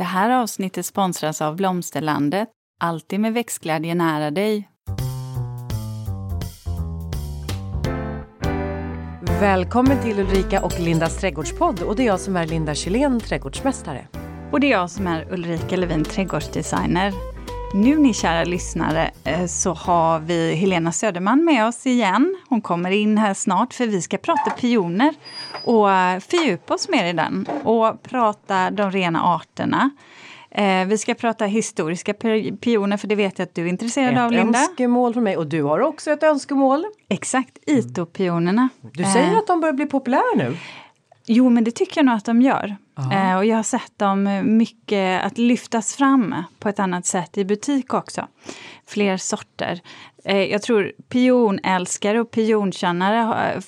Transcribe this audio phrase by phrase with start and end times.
[0.00, 2.48] Det här avsnittet sponsras av Blomsterlandet.
[2.80, 4.68] Alltid med växtglädje nära dig.
[9.40, 14.06] Välkommen till Ulrika och Lindas trädgårdspodd och det är jag som är Linda Kylén, trädgårdsmästare.
[14.52, 17.29] Och det är jag som är Ulrika Levin, trädgårdsdesigner.
[17.74, 22.36] Nu ni kära lyssnare eh, så har vi Helena Söderman med oss igen.
[22.48, 25.14] Hon kommer in här snart för vi ska prata pioner
[25.64, 29.90] och eh, fördjupa oss mer i den och prata de rena arterna.
[30.50, 32.14] Eh, vi ska prata historiska
[32.60, 34.58] pioner för det vet jag att du är intresserad ett av Linda.
[34.58, 36.84] Ett önskemål från mig och du har också ett önskemål.
[37.08, 38.68] Exakt, Ito-pionerna.
[38.92, 40.56] Du säger att de börjar bli populära nu.
[41.26, 42.76] Jo, men det tycker jag nog att de gör.
[43.12, 47.44] Eh, och jag har sett dem mycket att lyftas fram på ett annat sätt i
[47.44, 48.26] butik också.
[48.86, 49.80] Fler sorter.
[50.24, 53.60] Eh, jag tror pionälskare och pionkännare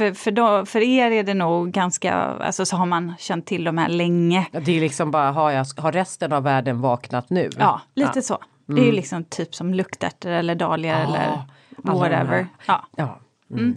[0.00, 3.64] för, för, då, för er är det nog ganska, alltså så har man känt till
[3.64, 4.46] de här länge.
[4.52, 7.50] Det är liksom bara, har, jag, har resten av världen vaknat nu?
[7.58, 8.22] Ja, lite ja.
[8.22, 8.38] så.
[8.68, 8.76] Mm.
[8.76, 11.42] Det är ju liksom typ som luktärtor eller dahlior ah, eller
[11.82, 12.46] whatever.
[12.66, 12.86] Ja.
[12.96, 13.18] ja.
[13.50, 13.76] Mm.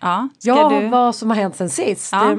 [0.00, 0.88] Ja, ja du...
[0.88, 2.12] vad som har hänt sen sist.
[2.12, 2.36] Ja.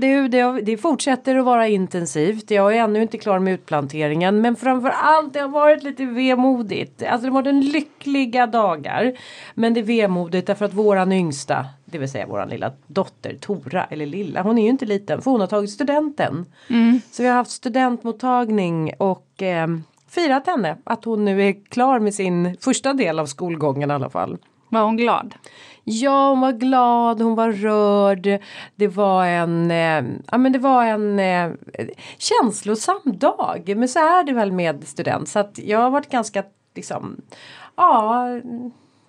[0.00, 2.50] Det, det, det, fortsätter att vara intensivt.
[2.50, 7.02] Jag är ännu inte klar med utplanteringen men framförallt det har varit lite vemodigt.
[7.02, 9.12] Alltså det har varit en lyckliga dagar.
[9.54, 13.84] Men det är vemodigt därför att våran yngsta, det vill säga våran lilla dotter Tora,
[13.84, 16.46] eller lilla, hon är ju inte liten för hon har tagit studenten.
[16.68, 17.00] Mm.
[17.10, 19.68] Så vi har haft studentmottagning och eh,
[20.08, 24.10] firat henne att hon nu är klar med sin första del av skolgången i alla
[24.10, 24.38] fall.
[24.68, 25.34] Var hon glad?
[25.84, 28.40] Ja, hon var glad, hon var rörd.
[28.76, 31.50] Det var en, eh, ja men det var en eh,
[32.18, 33.74] känslosam dag.
[33.76, 35.28] Men så är det väl med student.
[35.28, 36.44] Så att jag har varit ganska
[36.74, 37.16] liksom,
[37.76, 38.28] ja,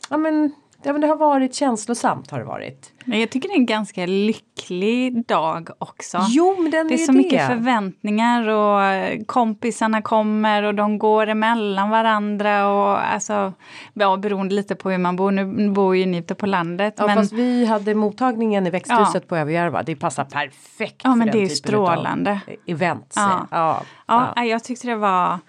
[0.10, 0.52] ja men
[0.86, 2.92] Ja men det har varit känslosamt har det varit.
[3.06, 6.20] Men jag tycker det är en ganska lycklig dag också.
[6.30, 7.18] Jo men den det är, är så det.
[7.18, 8.82] mycket förväntningar och
[9.28, 13.54] kompisarna kommer och de går emellan varandra och alltså
[13.94, 15.32] ja, beroende lite på hur man bor.
[15.32, 16.94] Nu bor ju ni ute på landet.
[16.98, 17.16] Ja men...
[17.16, 19.28] fast vi hade mottagningen i växthuset ja.
[19.28, 19.84] på Överjärva.
[19.84, 22.40] Det passar perfekt Ja men det är ju strålande.
[22.68, 23.16] Events.
[23.16, 23.48] Ja.
[23.52, 23.82] Ja.
[24.08, 24.34] Ja.
[24.36, 25.40] ja, jag tyckte det var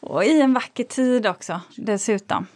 [0.00, 2.46] och i en vacker tid också dessutom.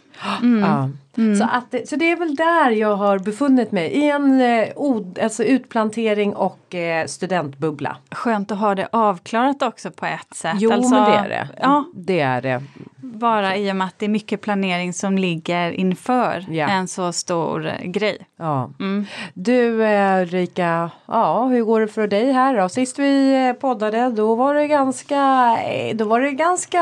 [0.41, 0.63] Mm.
[0.63, 0.89] Ja.
[1.17, 1.35] Mm.
[1.35, 5.19] Så, att, så det är väl där jag har befunnit mig i en eh, od,
[5.19, 7.97] alltså utplantering och eh, studentbubbla.
[8.11, 10.55] Skönt att ha det avklarat också på ett sätt.
[10.57, 11.47] Jo alltså, men det är det.
[11.61, 11.85] Ja.
[11.93, 12.63] Det är det.
[12.95, 16.67] Bara i och med att det är mycket planering som ligger inför ja.
[16.67, 18.17] en så stor grej.
[18.37, 18.71] Ja.
[18.79, 19.05] Mm.
[19.33, 22.69] Du eh, Rika, ja hur går det för dig här då?
[22.69, 26.81] Sist vi eh, poddade då var det ganska, eh, då var det ganska,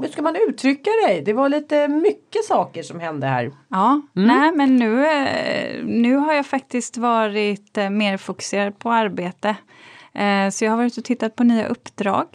[0.00, 1.20] hur ska man uttrycka det?
[1.20, 3.52] Det var lite mycket saker som hände här.
[3.68, 4.28] Ja, mm.
[4.28, 5.06] nej men nu,
[5.84, 9.56] nu har jag faktiskt varit mer fokuserad på arbete.
[10.52, 12.26] Så jag har varit och tittat på nya uppdrag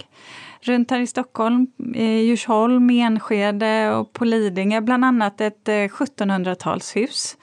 [0.68, 7.38] runt här i Stockholm, i Djursholm, Enskede och på Lidingö, bland annat ett 1700-talshus.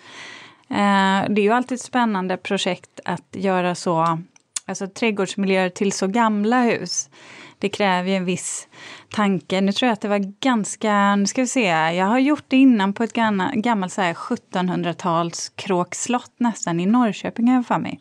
[0.70, 4.18] Eh, eh, det är ju alltid ett spännande projekt att göra så,
[4.66, 7.10] alltså trädgårdsmiljöer till så gamla hus.
[7.62, 8.68] Det kräver ju en viss
[9.10, 9.60] tanke.
[9.60, 12.56] Nu tror jag att det var ganska, nu ska vi se, jag har gjort det
[12.56, 18.00] innan på ett gammalt 1700-tals kråkslott nästan i Norrköping har jag för mig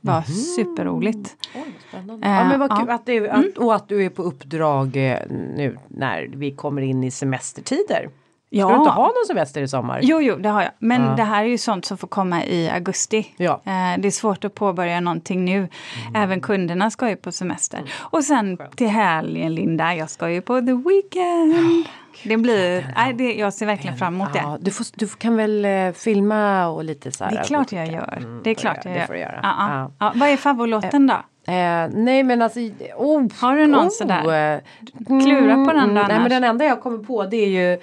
[0.00, 0.24] var mm.
[0.56, 1.36] superroligt.
[1.54, 2.26] Oj, spännande.
[2.26, 3.52] Uh, ja, men vad kul, att det, att, mm.
[3.56, 8.08] och att du är på uppdrag eh, nu när vi kommer in i semestertider.
[8.50, 8.66] Ja.
[8.66, 10.00] Ska du inte ha någon semester i sommar?
[10.02, 10.70] Jo, jo, det har jag.
[10.78, 11.10] Men ja.
[11.10, 13.34] det här är ju sånt som får komma i augusti.
[13.36, 13.52] Ja.
[13.52, 15.56] Eh, det är svårt att påbörja någonting nu.
[15.56, 15.68] Mm.
[16.14, 17.78] Även kunderna ska ju på semester.
[17.78, 17.90] Mm.
[17.98, 18.76] Och sen Skönt.
[18.76, 21.86] till helgen, Linda, jag ska ju på the weekend.
[22.24, 24.38] Det blir, nej, det, jag ser verkligen fram emot det.
[24.38, 27.30] Ja, du, får, du kan väl eh, filma och lite så här.
[27.30, 28.18] Det är klart jag gör.
[28.18, 29.00] Mm, det är klart jag gör.
[29.00, 29.40] Det får du göra.
[29.42, 29.90] Ja, ja.
[29.98, 30.12] ja.
[30.14, 31.14] Vad är favoritlåten då?
[31.48, 32.60] Eh, nej men alltså,
[32.96, 34.54] oh, Har du någon oh, sådär?
[34.54, 34.60] Eh,
[35.06, 37.78] Klura på den då mm, Nej men den enda jag kommer på det är ju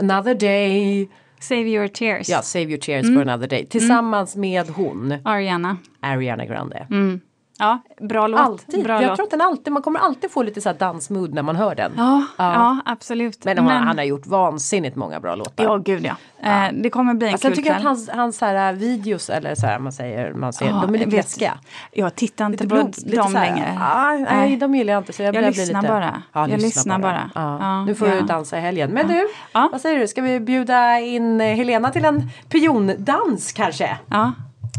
[0.00, 1.08] Another day
[1.40, 2.28] Save your tears.
[2.28, 3.14] Ja, Save your tears mm.
[3.14, 3.66] for another day.
[3.66, 4.40] Tillsammans mm.
[4.40, 5.14] med hon.
[5.24, 5.76] Ariana.
[6.00, 6.86] Ariana Grande.
[6.90, 7.20] Mm.
[7.60, 8.40] Ja, bra låt.
[8.40, 8.84] Alltid.
[8.84, 9.16] Bra jag låt.
[9.16, 11.74] tror att den alltid, man kommer alltid få lite så här dansmood när man hör
[11.74, 11.92] den.
[11.96, 12.54] Ja, ja.
[12.54, 13.44] ja absolut.
[13.44, 15.64] Men, Men, han har gjort vansinnigt många bra låtar.
[15.64, 16.16] Ja, gud ja.
[16.40, 16.66] ja.
[16.66, 17.78] Eh, det kommer bli en alltså, kul Jag tycker kväll.
[17.78, 20.98] att hans, hans här, videos eller så här, man säger, man ser, ja, de är
[20.98, 21.58] lite läskiga.
[21.92, 23.78] Jag tittar inte lite på blod, dem längre.
[23.80, 25.12] Ah, nej, de gillar jag inte.
[25.12, 26.22] Så jag, jag lyssnar lite, bara.
[26.32, 27.30] Ja, jag lyssnar bara.
[27.34, 27.84] bara.
[27.84, 28.90] Nu får du dansa i helgen.
[28.90, 30.08] Men du, vad säger du?
[30.08, 33.98] Ska vi bjuda in Helena till en piondans kanske?
[34.10, 34.32] Ja.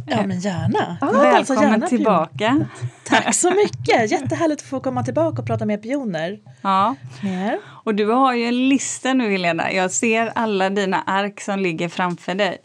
[0.06, 0.98] Ja men gärna.
[1.02, 2.66] Ah, Välkommen alltså gärna tillbaka.
[3.04, 4.12] Tack så mycket.
[4.12, 6.40] Jättehärligt att få komma tillbaka och prata med pioner.
[6.62, 6.96] Ja.
[7.24, 7.60] Mer.
[7.84, 9.72] Och du har ju en lista nu Helena.
[9.72, 12.58] Jag ser alla dina ark som ligger framför dig.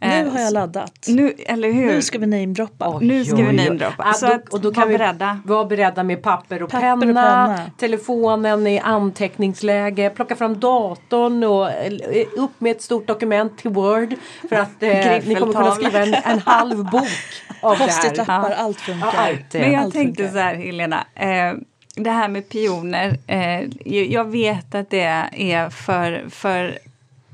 [0.00, 1.06] Nu har jag laddat.
[1.08, 1.86] Nu, eller hur?
[1.86, 2.96] Nu ska vi namedroppa.
[2.96, 4.04] Oj, nu ska oj, vi namedroppa.
[4.06, 5.40] Ja, så och då kan vi beredda.
[5.44, 11.44] vara beredda med papper och, papper penna, och penna, telefonen i anteckningsläge, plocka fram datorn
[11.44, 14.14] och eh, upp med ett stort dokument till Word.
[14.48, 14.90] För att eh,
[15.24, 17.08] ni kommer kunna skriva en, en halv bok
[17.60, 18.16] av det här.
[18.16, 18.56] lappar, ja.
[18.56, 19.10] allt funkar.
[19.14, 20.32] Ja, allt, Men jag tänkte funkar.
[20.32, 21.06] så här Helena.
[21.14, 21.54] Eh,
[21.94, 23.18] det här med pioner.
[23.26, 23.62] Eh,
[24.12, 26.78] jag vet att det är för, för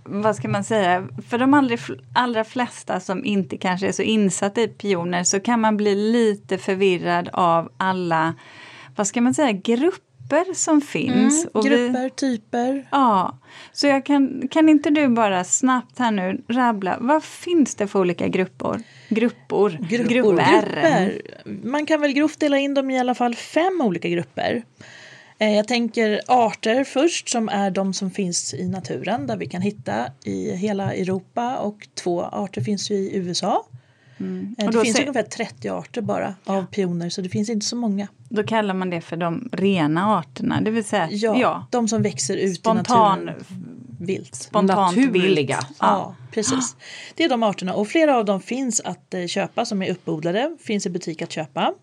[0.05, 1.77] vad ska man säga, för de allra,
[2.15, 6.59] allra flesta som inte kanske är så insatta i pioner så kan man bli lite
[6.59, 8.35] förvirrad av alla,
[8.97, 11.47] vad ska man säga, grupper som finns.
[11.55, 12.89] Mm, grupper, vi, typer.
[12.91, 13.39] Ja,
[13.73, 18.01] så jag kan, kan inte du bara snabbt här nu rabbla, vad finns det för
[18.01, 18.83] olika grupper?
[19.09, 20.11] Gruppor, grupper.
[20.11, 21.23] grupper.
[21.62, 24.62] Man kan väl grovt dela in dem i alla fall fem olika grupper.
[25.38, 29.62] Eh, jag tänker arter först som är de som finns i naturen där vi kan
[29.62, 33.66] hitta i hela Europa och två arter finns ju i USA.
[34.20, 34.56] Mm.
[34.58, 36.56] Eh, det finns ungefär 30 arter bara ja.
[36.56, 38.08] av pioner så det finns inte så många.
[38.28, 41.66] Då kallar man det för de rena arterna, det vill säga ja, ja.
[41.70, 43.44] de som växer ut Spontan, i naturen
[44.00, 44.34] vilt.
[44.34, 45.56] Spontant Naturliga.
[45.56, 45.76] Vilt.
[45.78, 46.76] Ja, precis.
[47.14, 50.56] Det är de arterna och flera av dem finns att eh, köpa som är uppodlade,
[50.60, 51.75] finns i butik att köpa.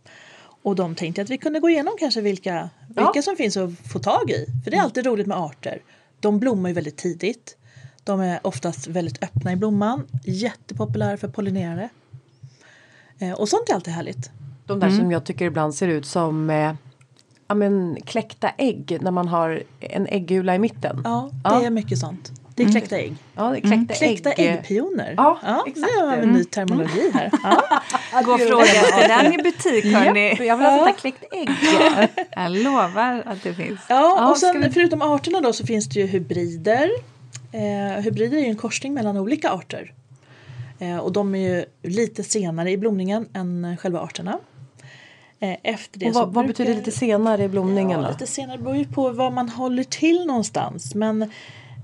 [0.63, 3.22] Och de tänkte att vi kunde gå igenom kanske vilka, vilka ja.
[3.22, 4.46] som finns att få tag i.
[4.63, 5.81] För det är alltid roligt med arter.
[6.19, 7.58] De blommar ju väldigt tidigt.
[8.04, 10.08] De är oftast väldigt öppna i blomman.
[10.24, 11.90] Jättepopulära för pollinerare.
[13.19, 14.31] Eh, och sånt är alltid härligt.
[14.66, 15.00] De där mm.
[15.00, 16.74] som jag tycker ibland ser ut som eh,
[17.48, 21.02] ja, men, kläckta ägg när man har en äggula i mitten.
[21.04, 21.62] Ja, det ja.
[21.62, 22.41] är mycket sånt.
[22.62, 22.81] Det är mm.
[22.81, 23.16] kläckta ägg.
[23.36, 23.88] Ja, det är kläckta, mm.
[23.88, 24.50] kläckta ägg.
[24.50, 25.13] äggpioner.
[25.18, 25.94] Ja, ja, exakt.
[26.00, 27.31] Det var en ny terminologi här.
[28.13, 28.22] Ja.
[28.22, 30.36] Gå och fråga efter den i butik hörni.
[30.38, 30.94] Ja, jag vill ha ja.
[30.94, 31.50] kläckt ägg.
[32.31, 33.80] jag lovar att det finns.
[33.90, 34.69] Ja, och sen vi...
[34.69, 36.90] förutom arterna då så finns det ju hybrider.
[37.52, 39.94] Eh, hybrider är ju en korsning mellan olika arter.
[40.80, 44.40] Eh, och de är ju lite senare i blomningen än själva arterna.
[45.40, 48.02] Eh, efter det och vad, vad betyder lite senare i blomningen?
[48.02, 50.96] Ja, lite senare beror ju på var man håller till någonstans.
[50.96, 51.31] Men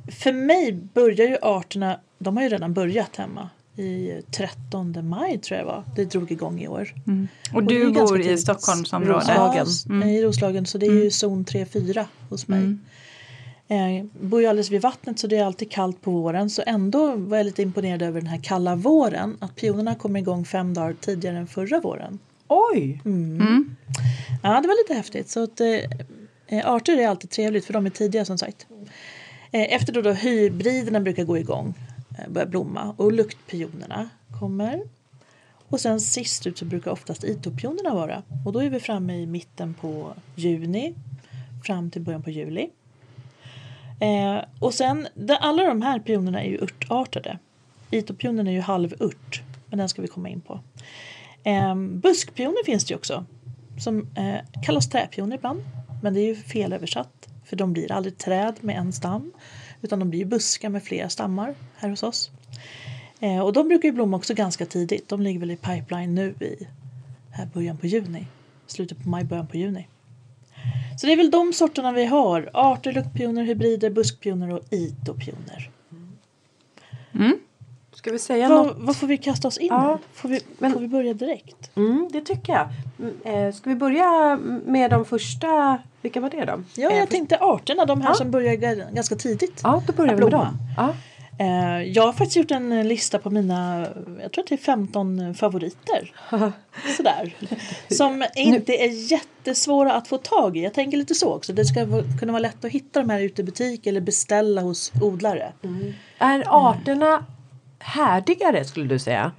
[0.07, 5.59] för mig börjar ju arterna, de har ju redan börjat hemma i 13 maj tror
[5.59, 5.83] jag var.
[5.95, 6.93] Det drog igång i år.
[7.07, 7.27] Mm.
[7.51, 9.29] Och, och du bor i Stockholmsområdet?
[9.29, 9.67] Roslagen.
[9.89, 10.09] Mm.
[10.09, 11.11] i Roslagen så det är ju mm.
[11.11, 12.59] zon 3-4 hos mig.
[12.59, 12.79] Mm.
[13.69, 17.15] Eh, bor ju alldeles vid vattnet så det är alltid kallt på våren så ändå
[17.15, 19.37] var jag lite imponerad över den här kalla våren.
[19.39, 22.19] Att pionerna kommer igång fem dagar tidigare än förra våren.
[22.47, 23.01] Oj!
[23.05, 23.41] Mm.
[23.41, 23.75] Mm.
[24.43, 25.29] Ja det var lite häftigt.
[25.29, 25.61] Så att,
[26.47, 28.67] eh, arter är alltid trevligt för de är tidiga som sagt.
[29.51, 31.73] Eh, efter då, då hybriderna brukar gå igång,
[32.19, 34.09] eh, börja blomma och luktpionerna
[34.39, 34.81] kommer.
[35.69, 39.25] Och sen sist ut så brukar oftast itopionerna vara och då är vi framme i
[39.25, 40.95] mitten på juni
[41.63, 42.69] fram till början på juli.
[43.99, 47.39] Eh, och sen, det, alla de här pionerna är ju örtartade.
[47.91, 50.59] Itopionen är ju halvört, men den ska vi komma in på.
[51.43, 53.25] Eh, buskpioner finns det ju också,
[53.79, 55.63] som eh, kallas träpioner ibland,
[56.03, 57.26] men det är ju felöversatt.
[57.49, 59.31] För de blir aldrig träd med en stam
[59.81, 62.31] utan de blir buskar med flera stammar här hos oss.
[63.19, 65.09] Eh, och de brukar ju blomma också ganska tidigt.
[65.09, 66.67] De ligger väl i pipeline nu i
[67.31, 68.25] här början på juni.
[68.67, 69.87] Slutet på maj, början på juni.
[70.99, 72.49] Så det är väl de sorterna vi har.
[72.53, 75.71] Arter, luktpioner, hybrider, buskpioner och itopioner.
[77.13, 77.39] Mm.
[78.07, 78.77] Ska vi säga vad, något?
[78.79, 81.75] vad får vi kasta oss in ja, får, vi, men, får vi börja direkt?
[81.75, 82.67] Mm, det tycker jag.
[82.99, 85.77] Mm, eh, ska vi börja med de första?
[86.01, 86.63] Vilka var det då?
[86.75, 88.13] Ja, jag eh, tänkte arterna, de här ja.
[88.13, 88.55] som börjar
[88.93, 89.61] ganska tidigt.
[89.63, 90.57] Ja, då börjar vi med dem.
[90.77, 90.93] Ja.
[91.39, 93.87] Eh, jag har faktiskt gjort en lista på mina,
[94.21, 96.13] jag tror att det är 15 favoriter.
[96.97, 97.35] Sådär.
[97.89, 100.63] Som inte är jättesvåra att få tag i.
[100.63, 101.53] Jag tänker lite så också.
[101.53, 101.85] Det ska
[102.19, 105.53] kunna vara lätt att hitta de här ute i butik eller beställa hos odlare.
[105.63, 105.93] Mm.
[106.17, 107.25] Är arterna
[107.79, 109.31] härdigare skulle du säga?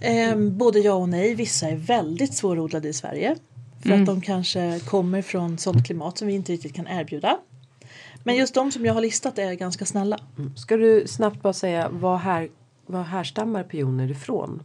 [0.00, 1.34] Eh, både ja och nej.
[1.34, 3.36] Vissa är väldigt svårodlade i Sverige.
[3.82, 4.00] För mm.
[4.00, 7.38] att de kanske kommer från sådant klimat som vi inte riktigt kan erbjuda.
[8.24, 10.18] Men just de som jag har listat är ganska snälla.
[10.38, 10.56] Mm.
[10.56, 12.48] Ska du snabbt bara säga vad, här,
[12.86, 14.62] vad härstammar pioner ifrån?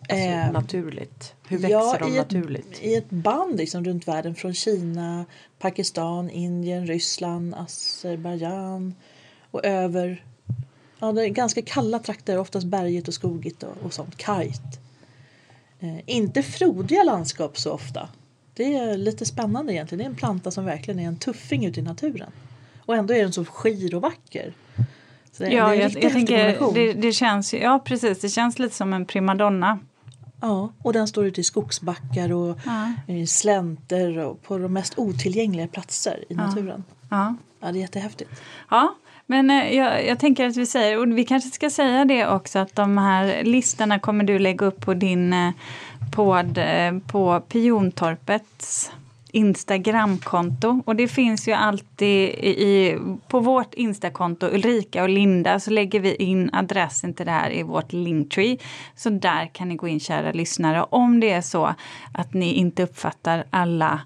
[0.00, 1.34] Alltså eh, naturligt.
[1.48, 2.72] Hur växer ja, de i naturligt?
[2.72, 5.24] Ett, I ett band liksom runt världen från Kina,
[5.58, 8.94] Pakistan, Indien, Ryssland, Azerbajdzjan
[9.50, 10.24] och över
[11.00, 14.80] Ja, det är ganska kalla trakter, oftast bergigt och skogigt och, och sånt, kargt.
[15.80, 18.08] Eh, inte frodiga landskap så ofta.
[18.54, 19.98] Det är lite spännande egentligen.
[19.98, 22.30] Det är en planta som verkligen är en tuffing ute i naturen.
[22.86, 24.52] Och ändå är den så skir och vacker.
[25.32, 28.74] Så det, ja, det jag, jag tänker det, det, känns ja precis, det känns lite
[28.74, 29.78] som en primadonna.
[30.40, 32.92] Ja, och den står ute i skogsbackar och ja.
[33.06, 36.84] i slänter och på de mest otillgängliga platser i naturen.
[37.10, 37.36] Ja.
[37.60, 38.30] ja, det är jättehäftigt.
[38.70, 38.94] Ja,
[39.30, 42.58] men eh, jag, jag, tänker att vi säger, och vi kanske ska säga det också,
[42.58, 45.50] att de här listorna kommer du lägga upp på din eh,
[46.14, 48.92] podd eh, på Piontorpets
[49.32, 50.82] Instagramkonto.
[50.86, 56.14] Och det finns ju alltid i, på vårt Instakonto, Ulrika och Linda, så lägger vi
[56.14, 58.58] in adressen till det här i vårt Linktree.
[58.96, 61.74] Så där kan ni gå in kära lyssnare om det är så
[62.12, 64.00] att ni inte uppfattar alla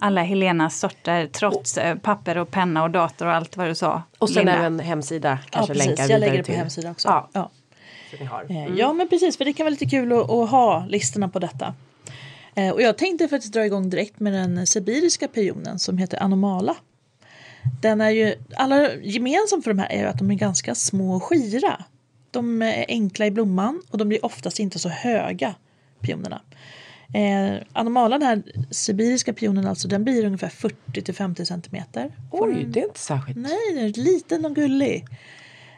[0.00, 3.74] alla Helenas sorter trots och, eh, papper och penna och dator och allt vad du
[3.74, 4.02] sa.
[4.18, 4.58] Och sen Linda.
[4.58, 6.10] även hemsida kanske ja, precis.
[6.10, 7.08] Jag lägger det på hemsidan också.
[7.08, 7.28] Ja.
[7.32, 7.50] Ja.
[8.20, 8.76] Eh, mm.
[8.76, 11.74] ja men precis för det kan vara lite kul att, att ha listorna på detta.
[12.54, 16.76] Eh, och jag tänkte faktiskt dra igång direkt med den sibiriska pionen som heter Anomala.
[17.82, 21.22] Den är ju, alla gemensamt för de här är att de är ganska små och
[21.22, 21.84] skira.
[22.30, 25.54] De är enkla i blomman och de blir oftast inte så höga,
[26.00, 26.40] pionerna.
[27.14, 32.12] Eh, Anomala, den här sibiriska pionen, alltså, den blir ungefär 40 till 50 centimeter.
[32.30, 33.38] Oj, det är inte särskilt.
[33.38, 35.04] Nej, den är liten och gullig.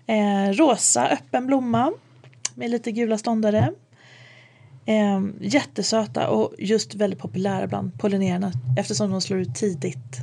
[0.07, 1.93] Eh, rosa öppen blomma
[2.55, 3.73] med lite gula ståndare.
[4.87, 10.19] Eh, jättesöta och just väldigt populära bland pollinerarna eftersom de slår ut tidigt.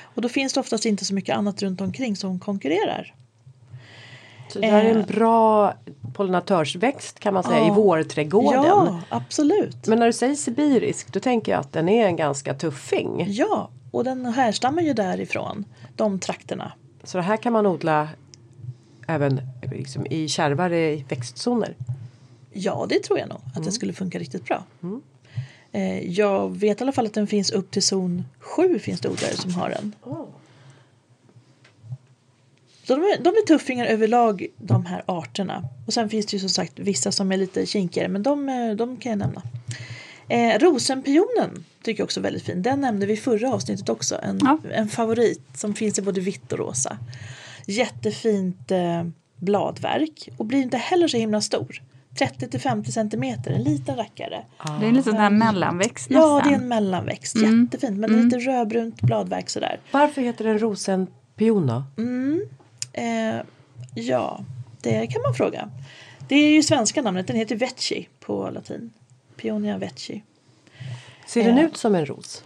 [0.00, 3.14] Och då finns det oftast inte så mycket annat runt omkring som konkurrerar.
[4.52, 5.06] Det här är en eh.
[5.06, 5.74] bra
[6.14, 8.64] pollinatörsväxt kan man säga ja, i vårträdgården.
[8.64, 9.86] Ja, absolut.
[9.86, 13.24] Men när du säger sibirisk då tänker jag att den är en ganska tuffing.
[13.28, 15.64] Ja, och den härstammar ju därifrån,
[15.96, 16.72] de trakterna.
[17.02, 18.08] Så det här kan man odla
[19.06, 19.40] även
[19.72, 21.74] liksom i kärvare växtzoner?
[22.52, 23.66] Ja, det tror jag nog att mm.
[23.66, 24.64] det skulle funka riktigt bra.
[24.82, 25.00] Mm.
[25.72, 29.08] Eh, jag vet i alla fall att den finns upp till zon 7 finns det
[29.08, 29.94] odlare som har den.
[30.02, 30.24] Oh.
[32.88, 35.64] Så de är, de är tuffingar överlag de här arterna.
[35.86, 38.70] Och sen finns det ju som sagt vissa som är lite kinkigare men de, eh,
[38.70, 39.42] de kan jag nämna.
[40.28, 42.62] Eh, rosenpionen tycker jag också är väldigt fin.
[42.62, 44.18] Den nämnde vi i förra avsnittet också.
[44.22, 44.58] En, ja.
[44.72, 46.98] en favorit som finns i både vitt och rosa.
[47.66, 49.04] Jättefint eh,
[49.36, 51.82] bladverk och blir inte heller så himla stor.
[52.18, 54.44] 30 till 50 centimeter, en liten rackare.
[54.80, 56.30] Det är en liten där mellanväxt nästan.
[56.30, 57.36] Ja, det är en mellanväxt.
[57.36, 57.62] Mm.
[57.62, 58.24] Jättefint, men mm.
[58.24, 59.80] lite rödbrunt bladverk sådär.
[59.90, 61.82] Varför heter den rosenpion då?
[61.98, 62.48] Mm.
[62.98, 63.42] Eh,
[63.94, 64.44] ja,
[64.82, 65.70] det kan man fråga.
[66.28, 68.92] Det är ju svenska namnet, den heter Vecchi på latin.
[69.36, 70.22] Pionia Vecchi.
[71.26, 71.64] Ser den eh.
[71.64, 72.42] ut som en ros?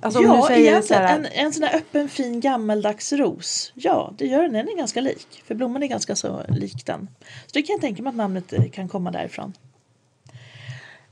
[0.00, 1.18] Alltså, ja, egentligen här...
[1.18, 3.72] en, en sån här öppen fin gammeldags ros.
[3.74, 4.52] Ja, det gör den.
[4.52, 5.42] Den är ganska lik.
[5.46, 7.08] För blomman är ganska så lik den.
[7.46, 9.52] Så det kan jag tänka mig att namnet eh, kan komma därifrån.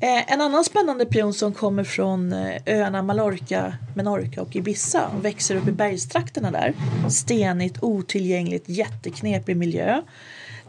[0.02, 5.24] Eh, en annan spännande pion som kommer från eh, öarna Mallorca, Menorca och Ibiza och
[5.24, 6.74] växer upp i bergstrakterna där.
[7.10, 10.02] Stenigt, otillgängligt, jätteknepig miljö.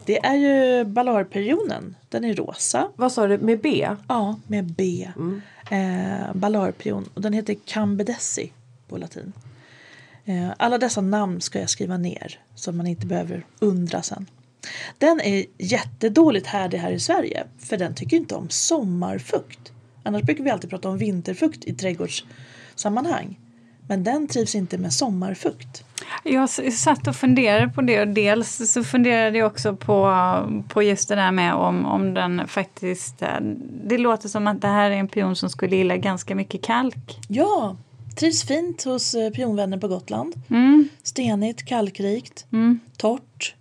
[0.04, 1.96] Det är ju ballarpionen.
[2.08, 2.88] Den är rosa.
[2.96, 3.88] Vad sa du, med B?
[4.08, 5.08] Ja, med B.
[5.16, 5.42] Mm.
[5.70, 7.08] Eh, ballarpion.
[7.14, 8.52] Och den heter Cambedessi
[8.88, 9.32] på latin.
[10.24, 14.26] Eh, alla dessa namn ska jag skriva ner så man inte behöver undra sen.
[14.98, 19.72] Den är jättedåligt härdig här i Sverige för den tycker inte om sommarfukt.
[20.02, 23.38] Annars brukar vi alltid prata om vinterfukt i trädgårdssammanhang.
[23.88, 25.84] Men den trivs inte med sommarfukt.
[26.22, 30.14] Jag satt och funderade på det och dels så funderade jag också på,
[30.68, 33.22] på just det där med om, om den faktiskt...
[33.22, 33.40] Eh,
[33.84, 37.18] det låter som att det här är en pion som skulle gilla ganska mycket kalk.
[37.28, 37.76] Ja,
[38.16, 40.34] trivs fint hos eh, pionvänner på Gotland.
[40.50, 40.88] Mm.
[41.02, 42.80] Stenigt, kalkrikt, mm.
[42.96, 43.54] torrt.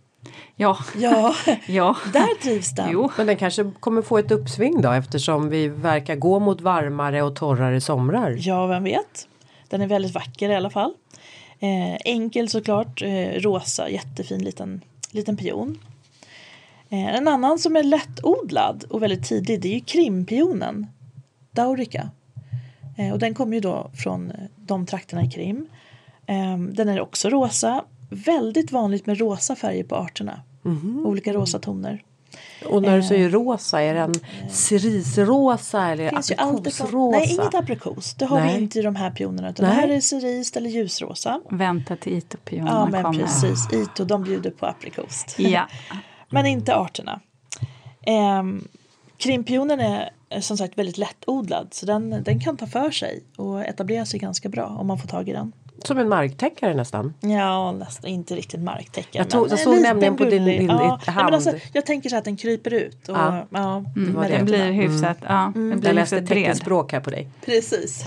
[0.55, 0.77] Ja.
[0.97, 1.35] Ja,
[1.67, 1.97] ja.
[2.13, 2.89] där trivs den.
[2.91, 3.11] Jo.
[3.17, 7.35] Men den kanske kommer få ett uppsving då eftersom vi verkar gå mot varmare och
[7.35, 8.37] torrare somrar.
[8.39, 9.27] Ja, vem vet.
[9.69, 10.93] Den är väldigt vacker i alla fall.
[11.59, 15.79] Eh, enkel såklart, eh, rosa, jättefin liten, liten pion.
[16.89, 20.87] Eh, en annan som är lättodlad och väldigt tidig det är ju krimpionen,
[21.51, 22.09] Daurica.
[22.97, 25.67] Eh, och den kommer ju då från de trakterna i Krim.
[26.25, 30.41] Eh, den är också rosa, väldigt vanligt med rosa färger på arterna.
[30.65, 31.05] Mm.
[31.05, 32.03] Olika rosa toner.
[32.65, 34.13] Och när du säger rosa, är den
[34.49, 37.17] cerisrosa eller aprikosrosa?
[37.17, 38.13] Nej, inget aprikos.
[38.13, 38.55] Det har nej.
[38.55, 39.49] vi inte i de här pionerna.
[39.49, 41.41] Utan det här är ceris eller ljusrosa.
[41.49, 43.19] Vänta till Ito-pionerna Ja, men kommer.
[43.19, 43.73] precis.
[43.73, 45.35] Ito, de bjuder på aprikost.
[45.39, 45.67] Ja.
[46.29, 47.19] men inte arterna.
[48.01, 48.43] Eh,
[49.17, 54.05] krimpionen är som sagt väldigt lättodlad så den, den kan ta för sig och etablera
[54.05, 55.51] sig ganska bra om man får tag i den.
[55.83, 57.13] Som en marktäckare nästan?
[57.19, 59.23] Ja, nästan inte riktigt marktäckare.
[59.23, 61.33] Jag, tog, jag såg nämligen på din, din ja, hand.
[61.33, 63.09] Ja, alltså, jag tänker så att den kryper ut.
[63.09, 63.47] Och, ja.
[63.49, 65.27] Ja, mm, den blir hyfsat, mm.
[65.27, 67.27] ja, den blir jag läste teckenspråk här på dig.
[67.45, 68.05] Precis.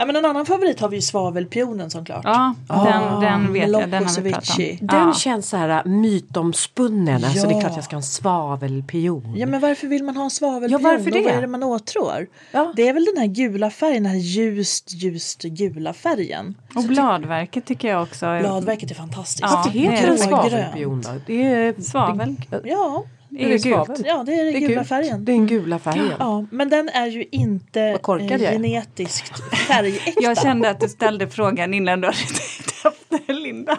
[0.00, 0.02] Ja.
[0.02, 2.20] Ja, men en annan favorit har vi ju svavelpionen såklart.
[2.24, 3.90] Ja, den, den vet jag.
[3.90, 4.86] Den har vi pratat om.
[4.86, 5.14] Den Ja.
[5.14, 7.24] känns så här äh, mytomspunnen.
[7.24, 7.60] Alltså det är Ja.
[7.60, 9.34] klart jag ska ha en svavelpion.
[9.36, 10.80] Ja men varför vill man ha en svavelpion?
[10.82, 11.30] Ja, varför Och vad det?
[11.30, 12.26] är det man åtrår?
[12.52, 12.72] Ja.
[12.76, 16.54] Det är väl den här gula färgen, den här ljust, ljust gula färgen.
[16.74, 18.26] Och bladverket tycker jag också.
[18.26, 19.40] är- Bladverket är fantastiskt.
[19.42, 20.18] Ja, Varför heter det det.
[20.18, 21.10] svavelpion då?
[21.26, 22.36] Det är Svavel.
[22.64, 23.04] Ja,
[23.38, 23.96] är ju svavel?
[23.96, 24.06] gult.
[24.06, 24.88] ja, det är den Det är gula gult.
[24.88, 25.24] färgen.
[25.24, 26.12] Det är den gula färgen.
[26.18, 28.52] Ja, men den är ju inte är.
[28.52, 30.22] genetiskt färgäkta.
[30.22, 33.78] Jag kände att du ställde frågan innan du hade tänkt efter Linda.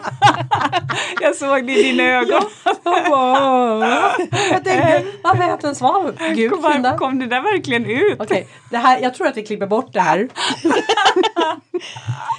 [1.20, 2.42] Jag såg det i dina ögon.
[4.50, 6.14] jag tänkte, varför heter den svavel?
[6.34, 6.98] Gud, Kom, Linda.
[6.98, 8.20] kom det där verkligen ut?
[8.20, 10.18] Okej, det här, jag tror att vi klipper bort det här.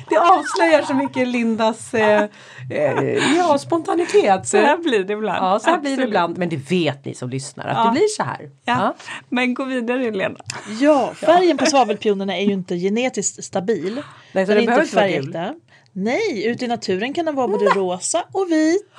[0.09, 2.23] det avslöjar så mycket Lindas eh,
[2.71, 4.47] eh, ja, spontanitet.
[4.47, 5.45] Så här blir det ibland.
[5.45, 6.37] Ja, så här blir det ibland.
[6.37, 7.83] Men det vet ni som lyssnar att Ja.
[7.83, 8.49] det blir så här.
[8.65, 8.95] Ja.
[9.29, 10.39] Men gå vidare Lena.
[10.79, 14.01] Ja, färgen på svavelpionerna är ju inte genetiskt stabil.
[14.31, 15.53] Nej, så Den det är inte färgäkta.
[15.93, 18.93] Nej, ute i naturen kan den vara både rosa och vit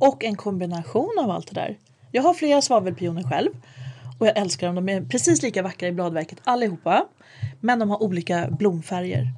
[0.00, 1.78] och en kombination av allt det där.
[2.12, 3.50] Jag har flera svavelpioner själv
[4.18, 4.74] och jag älskar dem.
[4.74, 7.06] De är precis lika vackra i bladverket allihopa.
[7.60, 9.28] Men de har olika blomfärger.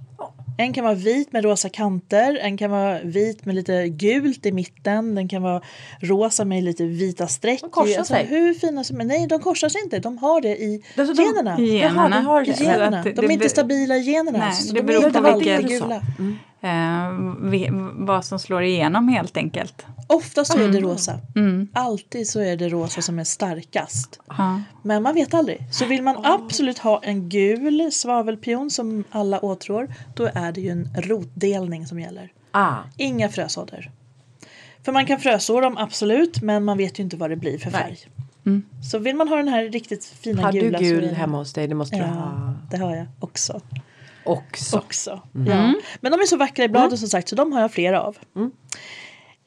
[0.58, 4.52] En kan vara vit med rosa kanter, en kan vara vit med lite gult i
[4.52, 5.60] mitten, den kan vara
[6.00, 7.60] rosa med lite vita streck.
[7.60, 8.26] De korsar alltså, sig.
[8.26, 9.98] Hur fina som Nej, de korsar sig inte.
[9.98, 11.58] De har det i Alltså, de- generna.
[11.60, 12.20] I Jaha, generna.
[12.20, 12.50] vi har det.
[12.60, 13.02] I generna.
[13.16, 14.38] De är inte stabila i generna.
[14.38, 15.94] Nej, så det de beror är på vilket- gula.
[16.60, 17.12] Eh,
[17.50, 19.86] vi, vad som slår igenom helt enkelt.
[20.06, 20.68] Ofta så Mm.
[20.68, 21.20] är det rosa.
[21.72, 24.20] Alltid så är det rosa som är starkast.
[24.28, 24.62] Ja.
[24.82, 25.66] Men man vet aldrig.
[25.70, 30.70] Så vill man absolut ha en gul svavelpion som alla åtrår, då är det ju
[30.70, 32.32] en rotdelning som gäller.
[32.50, 33.90] Ah, Inga frösådder.
[34.84, 37.70] För man kan fröså dem absolut, men man vet ju inte vad det blir för
[37.70, 37.98] färg.
[38.90, 41.14] Så vill man ha den här riktigt fina har du gula så är gul det-
[41.14, 41.66] hemma hos dig?
[41.68, 42.54] Det måste du Ja, ha.
[42.70, 43.60] det har jag också.
[44.24, 44.78] Också.
[44.78, 45.20] också.
[45.32, 45.74] Ja.
[46.00, 48.16] Men de är så vackra i bladet som sagt så de har jag flera av.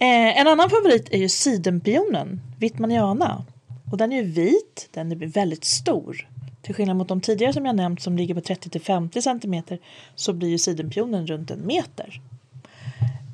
[0.01, 3.44] Eh, en annan favorit är ju sidenpionen, Wittmaniana.
[3.91, 6.27] Och den är ju vit, den är väldigt stor.
[6.62, 9.77] Till skillnad mot de tidigare som jag nämnt som ligger på 30-50 cm
[10.15, 12.22] så blir ju sidenpionen runt en meter.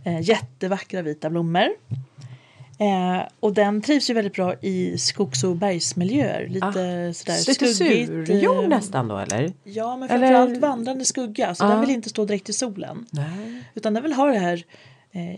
[0.05, 1.67] Eh, jättevackra vita blommor.
[2.79, 6.47] Eh, och den trivs ju väldigt bra i skogs och bergsmiljöer.
[6.47, 8.07] Lite sådär Lite skuggigt.
[8.27, 9.53] surjord eh, nästan då eller?
[9.63, 11.55] Ja men Eller- framförallt vandrande skugga.
[11.55, 11.69] Så Ja.
[11.69, 13.05] den vill inte stå direkt i solen.
[13.11, 13.63] Nej.
[13.73, 14.63] Utan den vill ha det här,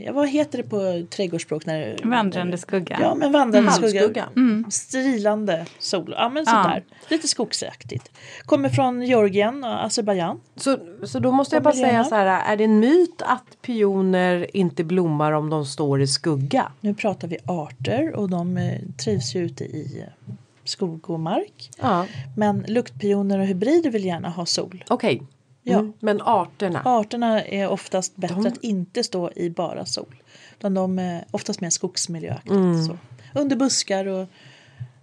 [0.06, 1.66] ja, vad heter det på trädgårdsspråk?
[1.66, 2.98] När, Vandrande skugga.
[3.02, 4.02] Ja men vandrande skugga.
[4.02, 4.26] Halvskugga.
[4.72, 6.14] Strilande sol.
[6.18, 6.64] Ja men Ja.
[6.64, 6.84] sådär.
[7.10, 8.12] Lite skogsaktigt.
[8.46, 10.40] Kommer från Georgien och Azerbajdzjan.
[10.56, 14.56] Så, så då måste jag bara säga så här, är det en myt att pioner
[14.58, 16.72] inte blommar om de står i skugga?
[16.82, 21.70] Nu pratar vi arter och de eh, trivs ju ute i eh, skog och mark.
[21.82, 22.06] Ja,
[22.38, 24.84] Men luktpioner och hybrider vill gärna ha sol.
[24.88, 25.22] okej.
[25.68, 25.80] Ja.
[25.80, 25.94] Mm.
[26.00, 26.82] Men arterna?
[26.86, 30.16] Arterna är oftast bättre De- att inte stå i bara sol.
[30.58, 32.52] Utan de är oftast mer skogsmiljöaktigt.
[32.52, 32.84] Mm.
[32.86, 32.98] Så.
[33.36, 34.28] Under buskar och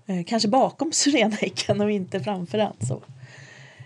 [0.06, 2.72] eh, kanske bakom syrenhäcken och inte framför den.
[2.88, 3.02] Så.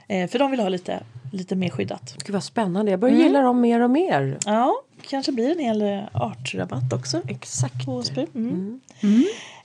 [0.09, 2.15] Eh, för de vill ha lite, lite mer skyddat.
[2.25, 3.27] Gud vad spännande, jag börjar Mm.
[3.27, 4.39] gilla dem mer och mer.
[4.47, 7.21] Ja, kanske blir en hel eh, artrabatt också.
[7.29, 7.85] Exakt.
[7.87, 8.27] på Åsby.
[8.35, 8.81] Mm.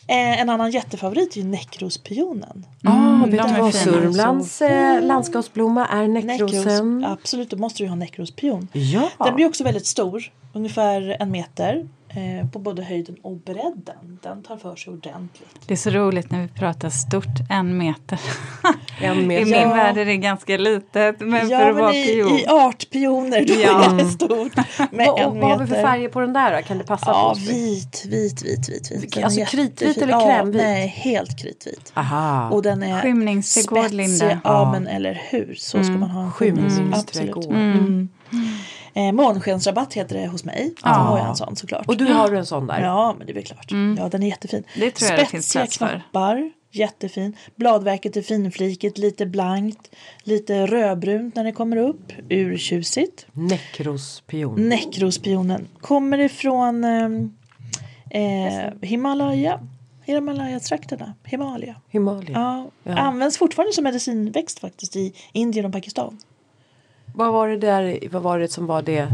[0.08, 2.66] Eh, en annan jättefavorit är ju näckrospionen.
[2.84, 3.72] Ah, vet du vad fina.
[3.72, 7.06] Sörmlands eh, landskapsblomma är näckrosen?
[7.06, 8.68] absolut, då måste du ha näckrospion.
[8.74, 9.10] Ja.
[9.18, 11.88] Den blir också väldigt stor, ungefär en meter.
[12.16, 14.20] Eh, på både höjden och bredden.
[14.24, 15.50] Den tar för sig ordentligt.
[15.68, 18.20] Det är så roligt när vi pratar stort, en meter.
[19.02, 19.46] En I meter.
[19.46, 19.70] min Ja.
[19.74, 22.38] värld är det ganska litet, men för att vara i, pion.
[22.38, 23.92] i artpioner då Ja.
[23.94, 24.56] är det stort.
[24.92, 26.68] Med Vad, en och vad har vi för färger på den där då?
[26.68, 27.50] Kan det passa Ja, på oss?
[27.50, 28.92] vit, vit, vit, vit.
[28.92, 29.14] vit.
[29.14, 30.62] Den är Alltså kritvit eller Ja, krämvit?
[30.62, 31.92] nej, helt kritvit.
[31.96, 32.50] Aha.
[32.50, 33.92] Och den är Skymningsträdgård.
[33.92, 34.40] Linda.
[34.44, 35.56] Ja, men eller hur.
[35.58, 37.44] Så ska man ha en Skymningsträdgård.
[37.44, 37.46] Absolut.
[37.50, 38.10] Mm.
[38.94, 40.74] Eh, månskensrabatt heter det hos mig.
[40.82, 41.88] Så har jag en sån såklart.
[41.88, 42.82] Och du har en sån där?
[42.82, 43.72] Ja, men det är väl klart.
[43.98, 44.64] Ja, den är jättefin.
[44.76, 45.96] Det tror jag det finns Spetsiga för.
[46.00, 46.52] knappar.
[46.72, 47.38] Jättefin.
[47.56, 49.90] Bladverket är finflikigt, lite blankt,
[50.24, 52.12] lite rödbrunt när det kommer upp.
[52.30, 53.26] Urtjusigt.
[53.32, 54.70] Näckrospion.
[54.70, 57.34] Näckrospionen kommer ifrån ehm,
[58.10, 59.60] eh, Himalaya.
[60.06, 61.14] Himalaya-trakterna.
[61.24, 61.76] Himalaya.
[61.90, 62.30] Himalaya.
[62.34, 62.98] Ja, Ja.
[62.98, 66.18] Används fortfarande som medicinväxt faktiskt i Indien och Pakistan.
[67.14, 69.08] Vad var det där, vad var det som var det?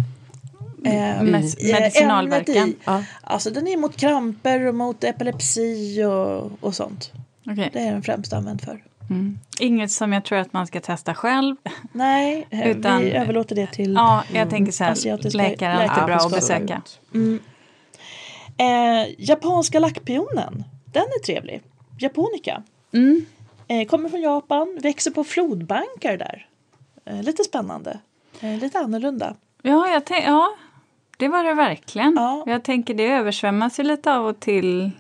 [0.86, 2.68] Eh, Mes- eh, medicinalverkan.
[2.70, 3.04] i- Ja.
[3.22, 7.12] Alltså den är mot kramper och mot epilepsi och, och sånt.
[7.48, 7.70] Okej.
[7.74, 8.84] Det är den främst använd för.
[9.10, 9.40] Mm.
[9.60, 11.56] Inget som jag tror att man ska testa själv.
[11.92, 16.16] Nej, eh, Utan- vi överlåter det till Ja, jag tänker så här, Asiatiska läkare bra
[16.16, 16.82] att besöka.
[18.58, 20.64] eh, japanska lackpionen.
[20.86, 21.62] Den är trevlig.
[22.00, 22.64] Japonica.
[23.68, 26.46] Eh, kommer från Japan, växer på flodbankar där.
[27.06, 28.00] Eh, lite spännande.
[28.42, 29.36] Eh, lite annorlunda.
[29.62, 30.50] Ja, jag ja,
[31.18, 32.14] det var det verkligen.
[32.16, 32.44] Ja.
[32.48, 34.92] Jag tänker det översvämmas ju lite av och till.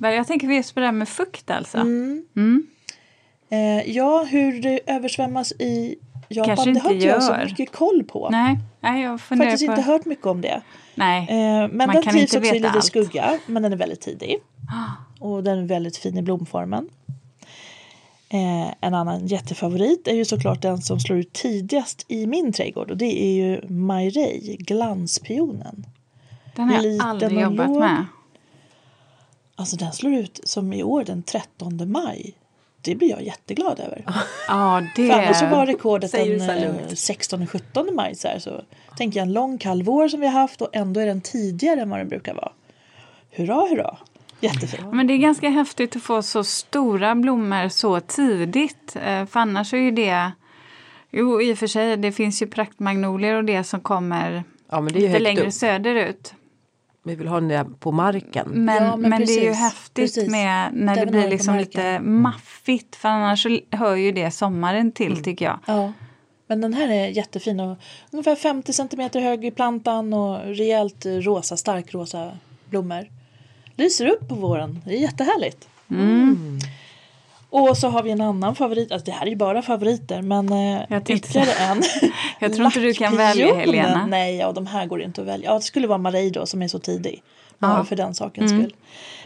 [0.00, 1.78] Jag tänker just på det här med fukt alltså.
[1.78, 2.26] Mm.
[2.36, 2.66] Mm.
[3.48, 8.04] Eh, ja, hur det översvämmas i Japan, Kanske det har inte jag så mycket koll
[8.04, 8.28] på.
[8.30, 9.72] Nej, nej jag funderar Faktiskt på...
[9.72, 10.62] inte hört mycket om det.
[10.94, 11.26] Nej,
[11.72, 12.84] men den trivs också i lite allt.
[12.84, 14.36] skugga, men den är väldigt tidig.
[14.72, 15.24] Ah.
[15.24, 16.88] Och den är väldigt fin i blomformen.
[18.34, 22.90] Eh, en annan jättefavorit är ju såklart den som slår ut tidigast i min trädgård
[22.90, 25.86] och det är ju Myrey, glanspionen.
[26.56, 27.80] Den har jag aldrig jobbat låg.
[27.80, 28.04] med.
[29.56, 32.34] Alltså den slår ut som i år den 13 maj.
[32.80, 34.04] Det blir jag jätteglad över.
[34.48, 38.14] Ja, det För annars så var rekordet den 16-17 eh, maj.
[38.14, 38.62] Så, här, så
[38.96, 41.80] tänker jag en lång kall vår som vi har haft och ändå är den tidigare
[41.80, 42.52] än vad den brukar vara.
[43.30, 43.98] Hurra, hurra!
[44.40, 44.92] Jättefint.
[44.92, 48.96] Men det är ganska häftigt att få så stora blommor så tidigt.
[48.96, 50.32] Eh, för annars är ju det...
[51.10, 54.92] Jo, i och för sig, det finns ju praktmagnolier och det som kommer ja, men
[54.92, 55.52] det är lite längre upp.
[55.52, 56.34] söderut.
[57.02, 58.48] Vi vill ha den på marken.
[58.48, 60.30] Men, ja, men, men det är ju häftigt precis.
[60.30, 62.96] med när det, det blir liksom lite maffigt.
[62.96, 65.22] För annars hör ju det sommaren till mm.
[65.22, 65.58] tycker jag.
[65.66, 65.92] Ja.
[66.46, 67.78] Men den här är jättefin och
[68.10, 72.32] ungefär 50 cm hög i plantan och rejält rosa, starkrosa
[72.64, 73.08] blommor
[73.76, 74.80] lyser upp på våren.
[74.84, 75.68] Det är jättehärligt.
[75.90, 76.58] Mm.
[77.50, 80.52] Och så har vi en annan favorit, alltså det här är ju bara favoriter men
[80.52, 81.82] eh, jag ytterligare en.
[82.40, 84.06] jag tror inte du kan välja Helena.
[84.06, 85.50] Nej, ja, de här går inte att välja.
[85.50, 87.22] Ja, det skulle vara Marie då som är så tidig.
[87.58, 88.64] Bara för den sakens mm.
[88.64, 88.76] skull.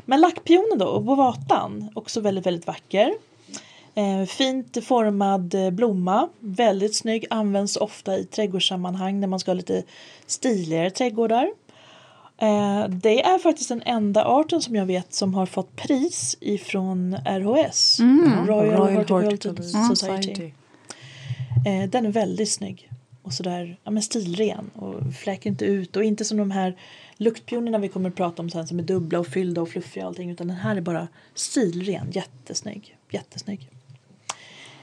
[0.04, 3.14] Men lackpionen då, och bovatan, också väldigt, väldigt vacker.
[3.94, 9.56] Eh, fint formad eh, blomma, väldigt snygg, används ofta i trädgårdssammanhang när man ska ha
[9.56, 9.82] lite
[10.26, 11.50] stiligare trädgårdar.
[12.38, 17.14] Eh, det är faktiskt den enda arten som jag vet som har fått pris ifrån
[17.24, 18.46] RHS, mm.
[18.46, 19.64] Royal, Royal Horticultural
[19.96, 19.96] Society.
[19.96, 20.52] Society.
[21.66, 22.90] Eh, den är väldigt snygg
[23.22, 26.76] och sådär ja, men stilren och fläker inte ut och inte som de här
[27.16, 30.08] luktpionerna vi kommer att prata om sen som är dubbla och fyllda och fluffiga och
[30.08, 33.70] allting utan den här är bara stilren, jättesnygg, jättesnygg.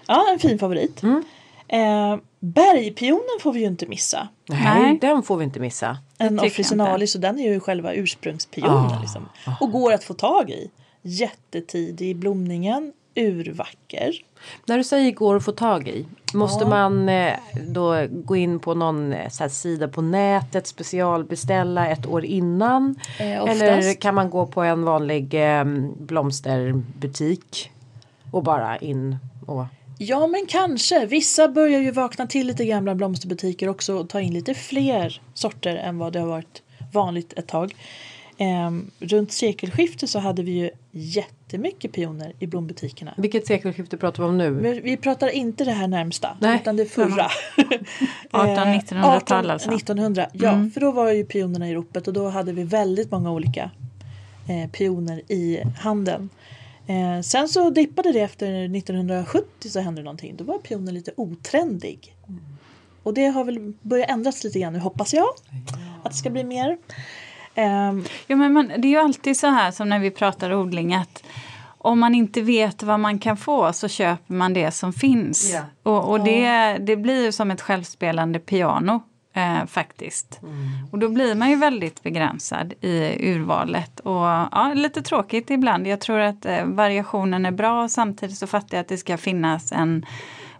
[0.07, 1.03] Ja, en fin favorit.
[1.03, 1.23] Mm.
[1.67, 4.27] Eh, bergpionen får vi ju inte missa.
[4.49, 4.97] Nej, Nej.
[5.01, 5.97] den får vi inte missa.
[6.17, 8.73] En officinalis och den är ju själva ursprungspionen.
[8.73, 9.29] Ah, liksom.
[9.45, 9.51] ah.
[9.61, 10.71] Och går att få tag i.
[11.01, 14.13] Jättetidig i blomningen, urvacker.
[14.65, 16.69] När du säger går att få tag i, måste ja.
[16.69, 17.33] man eh,
[17.67, 22.99] då gå in på någon eh, sida på nätet, specialbeställa ett år innan?
[23.19, 25.63] Eh, eller kan man gå på en vanlig eh,
[25.99, 27.71] blomsterbutik
[28.31, 29.65] och bara in och
[29.97, 31.05] Ja men kanske.
[31.05, 35.75] Vissa börjar ju vakna till lite gamla blomsterbutiker också och ta in lite fler sorter
[35.75, 36.61] än vad det har varit
[36.93, 37.75] vanligt ett tag.
[38.37, 43.13] Ehm, runt sekelskiftet så hade vi ju jättemycket pioner i blombutikerna.
[43.17, 44.51] Vilket sekelskifte pratar vi om nu?
[44.51, 46.59] Vi, vi pratar inte det här närmsta Nej.
[46.61, 47.27] utan det förra.
[48.31, 49.71] 1800-1900-tal alltså?
[49.71, 50.49] 1900, ja.
[50.49, 50.71] Mm.
[50.71, 53.71] För då var ju pionerna i ropet och då hade vi väldigt många olika
[54.49, 56.29] eh, pioner i handeln.
[56.87, 60.35] Eh, sen så dippade det efter 1970 så hände någonting.
[60.37, 62.15] Då var pionen lite otrendig.
[62.27, 62.41] Mm.
[63.03, 65.23] Och det har väl börjat ändras lite grann nu hoppas jag.
[65.23, 65.77] Ja.
[66.03, 66.77] Att det ska bli mer.
[67.57, 70.93] Um, ja, men man, det är ju alltid så här som när vi pratar odling
[70.93, 71.23] att
[71.77, 75.51] om man inte vet vad man kan få så köper man det som finns.
[75.51, 75.65] Yeah.
[75.83, 79.03] Och, och det, det blir som ett självspelande piano
[79.35, 80.39] eh, faktiskt.
[80.43, 80.87] Mm.
[80.91, 83.99] Och då blir man ju väldigt begränsad i urvalet.
[83.99, 85.87] Och ja, lite tråkigt ibland.
[85.87, 89.71] Jag tror att eh, variationen är bra samtidigt så fattar jag att det ska finnas
[89.71, 90.05] en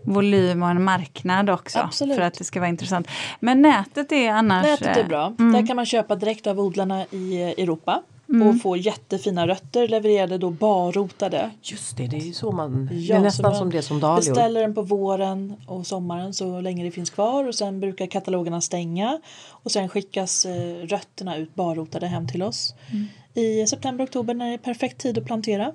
[0.03, 2.15] volym och en marknad också Absolut.
[2.15, 3.07] för att det ska vara intressant.
[3.39, 4.65] Men nätet är annars...
[4.65, 5.33] Nätet är bra.
[5.39, 5.53] Mm.
[5.53, 8.01] Där kan man köpa direkt av odlarna i Europa.
[8.29, 8.47] Mm.
[8.47, 11.51] och få jättefina rötter levererade då barrotade.
[11.61, 14.33] Just det, det är ju så man, ja, det är nästan som det som Dahlia
[14.33, 18.61] Beställer den på våren och sommaren så länge det finns kvar och sen brukar katalogerna
[18.61, 23.05] stänga och sen skickas eh, rötterna ut barrotade hem till oss mm.
[23.33, 25.71] i september, oktober när det är perfekt tid att plantera.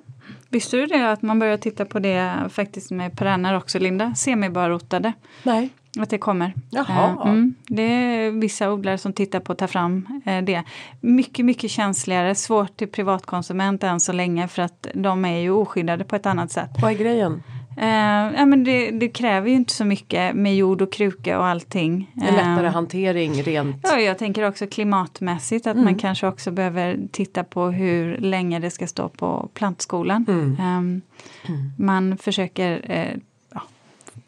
[0.49, 5.13] Visste du det att man börjar titta på det faktiskt med perenner också Linda, semibarrotade?
[5.43, 5.69] Nej.
[5.99, 6.53] Att det kommer.
[6.69, 7.17] Jaha.
[7.23, 10.63] Eh, mm, det är vissa odlare som tittar på att ta fram eh, det.
[11.01, 16.03] Mycket, mycket känsligare, svårt till privatkonsument än så länge för att de är ju oskyddade
[16.03, 16.69] på ett annat sätt.
[16.81, 17.43] Vad är grejen?
[17.77, 21.45] Uh, ja, men det, det, kräver ju inte så mycket med jord och kruka och
[21.45, 22.11] allting.
[22.15, 23.75] En lättare uh, hantering rent.
[23.83, 25.85] Ja, jag tänker också klimatmässigt att mm.
[25.85, 30.25] man kanske också behöver titta på hur länge det ska stå på plantskolan.
[30.27, 30.77] Mm.
[30.77, 31.01] Um,
[31.77, 33.19] man försöker uh,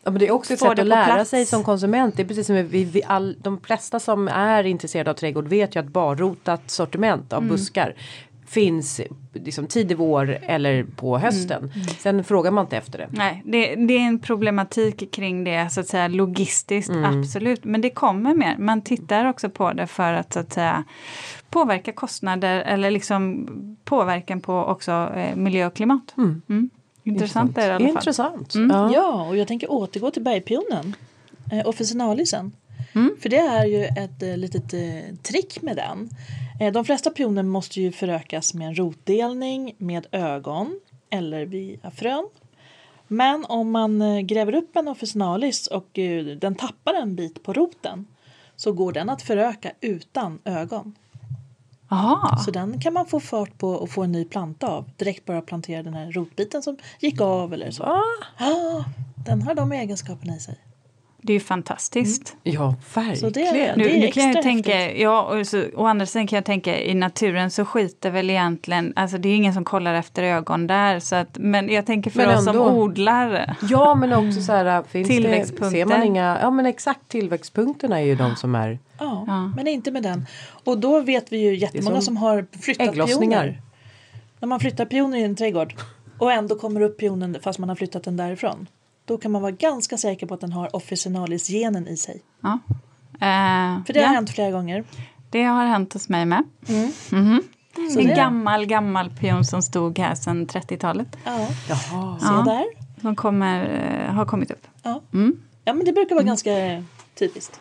[0.04, 1.30] Ja, men det är också ett sätt att lära plats.
[1.30, 2.18] sig som konsument.
[2.18, 5.76] Det är precis som vi, vi all, de flesta som är intresserade av trädgård vet
[5.76, 7.50] ju att barrotat sortiment av mm.
[7.50, 7.96] buskar
[8.46, 9.02] finns
[9.34, 11.72] liksom tidig vår eller på hösten.
[11.76, 11.88] Mm.
[11.88, 13.08] Sen frågar man inte efter det.
[13.12, 17.20] Nej, det, det, är en problematik kring det så att säga logistiskt, mm.
[17.20, 17.64] absolut.
[17.64, 18.58] Men det kommer mer.
[18.58, 20.84] Man tittar också på det för att så att säga
[21.50, 23.48] påverka kostnader eller liksom
[23.84, 26.14] påverkan på också eh, miljö och klimat.
[26.18, 26.70] Mm.
[27.04, 27.88] Intressant är det i alla fall.
[27.88, 28.56] Intressant.
[28.56, 28.70] Mm.
[28.70, 28.94] Ja.
[28.94, 30.96] ja, och jag tänker återgå till bergpionen.
[31.52, 32.52] Eh, officinalisen.
[32.96, 33.16] Mm.
[33.22, 36.10] För det är ju ett eh, litet eh, trick med den.
[36.60, 42.30] Eh, de flesta pioner måste ju förökas med en rotdelning med ögon eller via frön.
[43.08, 47.54] Men om man eh, gräver upp en officinalis och eh, den tappar en bit på
[47.54, 48.06] roten
[48.56, 50.96] så går den att föröka utan ögon.
[51.94, 52.38] Aha.
[52.46, 54.90] Så den kan man få fart på och få en ny planta av.
[54.98, 57.84] Direkt bara plantera den här rotbiten som gick av eller så.
[57.84, 58.86] Ah,
[59.26, 60.56] den har de egenskaperna i sig.
[61.26, 62.36] Det är ju fantastiskt.
[62.44, 62.56] Mm.
[62.56, 63.34] Ja, verkligen.
[63.34, 66.46] Det, det nu, nu kan jag tänka, ja, och så, å andra sidan kan jag
[66.46, 70.68] tänka i naturen så skiter väl egentligen, alltså det är ingen som kollar efter ögon
[70.68, 71.00] där.
[71.00, 73.56] Så att, men jag tänker för men oss som odlare.
[73.62, 78.06] Ja, men också så här, finns det, ser man inga, ja men exakt tillväxtpunkterna är
[78.06, 78.80] ju de som är.
[79.00, 79.52] Ja, ja.
[79.56, 80.26] men inte med den.
[80.64, 83.62] Och då vet vi ju jättemånga som, som har flyttat pioner.
[84.40, 85.76] När man flyttar pioner i en trädgård
[86.18, 88.68] och ändå kommer upp pionen fast man har flyttat den därifrån
[89.06, 92.22] då kan man vara ganska säker på att den har officinalis-genen i sig.
[92.42, 92.60] Ja.
[93.14, 94.08] Uh, För det ja.
[94.08, 94.84] har hänt flera gånger.
[95.30, 96.44] Det har hänt hos mig med.
[96.68, 96.92] Mm.
[97.12, 97.42] Mm
[97.78, 98.00] -hmm.
[98.00, 101.18] en gammal, gammal pion som stod här sedan 30-talet.
[101.24, 101.48] Ja.
[101.70, 102.20] Jaha.
[102.20, 102.66] Se där.
[103.02, 103.66] Som kommer,
[104.08, 104.68] uh, har kommit upp.
[104.84, 105.02] Ja.
[105.14, 105.42] Mm.
[105.64, 106.28] ja, men det brukar vara mm.
[106.28, 106.84] ganska
[107.16, 107.60] typiskt.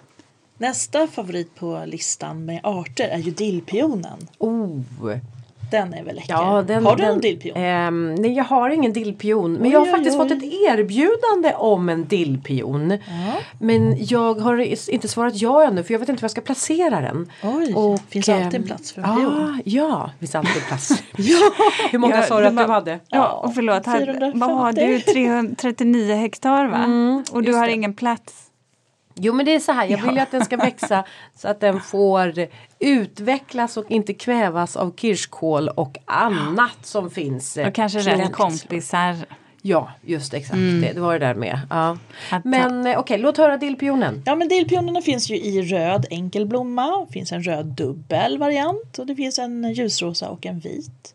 [0.59, 4.18] Nästa favorit på listan med arter är ju dillpionen.
[4.38, 4.81] Oh,
[5.72, 6.32] den är väl läcker.
[6.35, 7.56] Ja, den, har du den, någon dillpion?
[7.56, 9.52] Eh, nej, jag har ingen dillpion.
[9.52, 10.28] Men oj, jag har oj, faktiskt oj.
[10.28, 12.90] fått ett erbjudande om en dillpion.
[12.90, 13.32] Ja.
[13.58, 17.00] Men jag har inte svarat ja ännu för jag vet inte var jag ska placera
[17.00, 17.30] den.
[17.42, 19.62] Oj, och, finns det alltid en plats för en pion?
[19.64, 20.90] Ja, det finns alltid en plats.
[21.16, 21.52] ja.
[21.90, 23.00] Hur många sa du att du hade?
[23.08, 25.00] Ja, och förlåt, här, vad har du?
[25.00, 26.76] 339 hektar va?
[26.76, 27.72] Mm, och du har det.
[27.72, 28.52] ingen plats?
[29.14, 31.05] Jo men det är så här, jag vill ju att den ska växa
[31.37, 32.46] så att den får
[32.79, 37.57] utvecklas och inte kvävas av kirskål och annat som finns.
[37.57, 39.16] Och kanske rätt kompisar.
[39.64, 40.55] Ja, just exakt.
[40.55, 40.81] Mm.
[40.81, 41.61] Det, det var det där med.
[41.70, 41.98] Ja.
[42.44, 44.22] Men eh, okej, okay, låt höra dillpionen.
[44.27, 47.05] Ja, men dillpionerna finns ju i röd enkel blomma.
[47.07, 51.14] Det finns en röd dubbel variant och det finns en ljusrosa och en vit.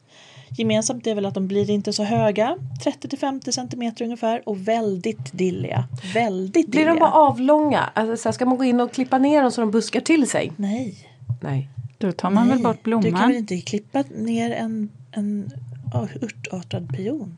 [0.49, 5.33] Gemensamt är väl att de blir inte så höga, 30 50 cm ungefär och väldigt
[5.33, 5.83] dilliga.
[6.13, 7.89] Väldigt Blir de bara avlånga?
[7.93, 10.51] Alltså, ska man gå in och klippa ner dem så de buskar till sig?
[10.55, 10.95] Nej.
[11.41, 11.69] Nej.
[11.97, 12.55] Då tar man Nej.
[12.55, 13.03] väl bort blomman?
[13.03, 15.51] Du kan väl inte klippa ner en, en
[15.93, 17.37] örtartad pion?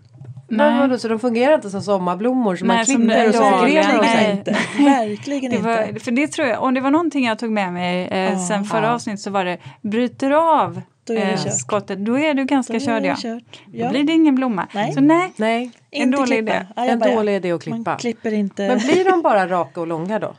[0.50, 0.80] Nej.
[0.80, 4.52] Vadå, så de fungerar inte som sommarblommor som nej, man klipper och så grenar inte.
[4.80, 6.00] Verkligen det var, inte.
[6.00, 8.66] För det tror jag, om det var någonting jag tog med mig eh, ah, sen
[8.66, 8.94] förra ah.
[8.94, 10.82] avsnittet så var det bryter av
[11.14, 13.16] då är eh, skottet, då är du ganska då körd ja.
[13.20, 13.62] Kört.
[13.72, 13.86] Ja.
[13.86, 14.68] Då blir det ingen blomma.
[14.74, 14.94] Nej.
[14.94, 15.72] Så nej, nej.
[15.92, 16.56] en inte dålig klippa.
[16.56, 16.68] idé.
[16.76, 17.78] Ja, en dålig idé att klippa.
[17.78, 18.68] Man klipper inte.
[18.68, 20.36] Men blir de bara raka och långa då?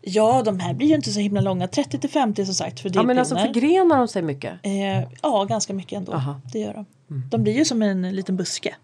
[0.00, 1.68] Ja, de här blir ju inte så himla långa.
[1.68, 4.52] 30 till 50 som sagt för Ja, men alltså förgrenar de sig mycket?
[4.62, 6.12] Eh, ja, ganska mycket ändå.
[6.12, 6.40] Aha.
[6.52, 6.86] Det gör de.
[7.10, 7.28] Mm.
[7.30, 8.74] De blir ju som en liten buske.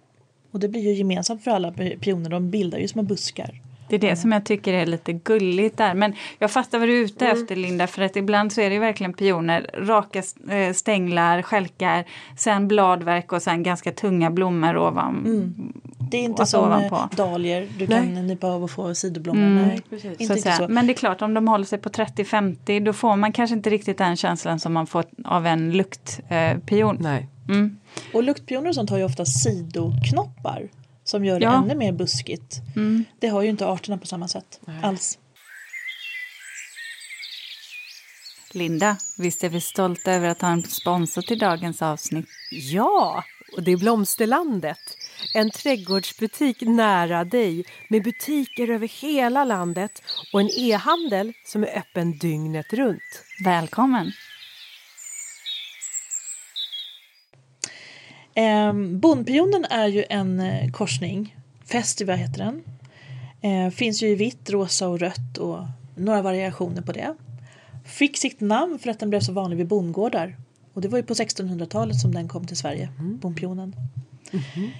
[0.52, 2.30] Och det blir ju gemensamt för alla pioner.
[2.30, 3.60] De bildar ju små buskar.
[3.92, 5.94] Det är det som jag tycker är lite gulligt där.
[5.94, 7.38] Men jag fattar vad du är ute mm.
[7.38, 12.04] efter Linda för att ibland så är det verkligen pioner, raka eh, stänglar, skälkar,
[12.36, 15.22] sen bladverk och sen ganska tunga blommor ovan.
[15.26, 15.72] Mm.
[16.10, 16.96] Det är inte som ovanpå.
[16.96, 18.14] Eh, dahlior du Nej.
[18.14, 19.42] kan nypa av och få sidoblommor.
[19.42, 19.66] Mm.
[19.66, 20.68] Nej, Inte, så inte så.
[20.68, 23.70] Men det är klart om de håller sig på 30-50 då får man kanske inte
[23.70, 26.96] riktigt den känslan som man får av en luktpion.
[26.96, 27.28] Eh, Nej.
[27.48, 27.78] Mm.
[28.14, 30.68] Och luktpioner och sånt har ju ofta sidoknoppar
[31.04, 31.64] som gör det ja.
[31.64, 32.60] ännu mer buskigt.
[32.76, 33.04] Mm.
[33.18, 34.80] Det har ju inte arterna på samma sätt Nej.
[34.82, 35.18] alls.
[38.54, 42.26] Linda, visst är vi stolta över att ha en sponsor till dagens avsnitt?
[42.50, 43.24] Ja,
[43.56, 44.78] och det är Blomsterlandet.
[45.34, 52.18] En trädgårdsbutik nära dig med butiker över hela landet och en e-handel som är öppen
[52.18, 53.24] dygnet runt.
[53.44, 54.12] Välkommen!
[58.34, 61.36] Eh, Bondpionen är ju en eh, korsning.
[61.64, 62.62] Festival heter den.
[63.40, 65.58] Eh, finns ju i vitt, rosa och rött och
[65.94, 67.14] några variationer på det.
[67.84, 70.36] Fick sitt namn för att den blev så vanlig vid bondgårdar.
[70.74, 73.18] Och det var ju på 1600-talet som den kom till Sverige, mm.
[73.18, 73.76] bondpionen.
[74.32, 74.70] Mm.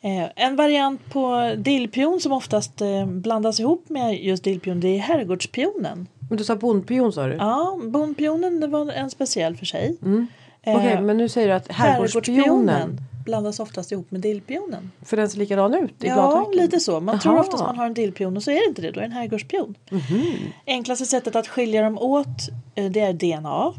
[0.00, 4.98] Eh, en variant på dillpion som oftast eh, blandas ihop med just dillpion det är
[4.98, 6.08] herrgårdspionen.
[6.28, 7.34] Men du sa bondpion sa du?
[7.34, 9.96] Ja, bondpionen det var en speciell för sig.
[10.02, 10.26] Mm.
[10.66, 14.90] Okej, okay, men nu säger du att herrgårdspionen blandas oftast ihop med dillpionen.
[15.02, 17.00] För den ser likadan ut i Ja, lite så.
[17.00, 17.22] Man Aha.
[17.22, 19.06] tror oftast man har en dillpion och så är det inte det, då är det
[19.06, 19.74] en herrgårdspion.
[19.90, 20.36] Mm -hmm.
[20.66, 23.74] Enklaste sättet att skilja dem åt eh, det är DNA.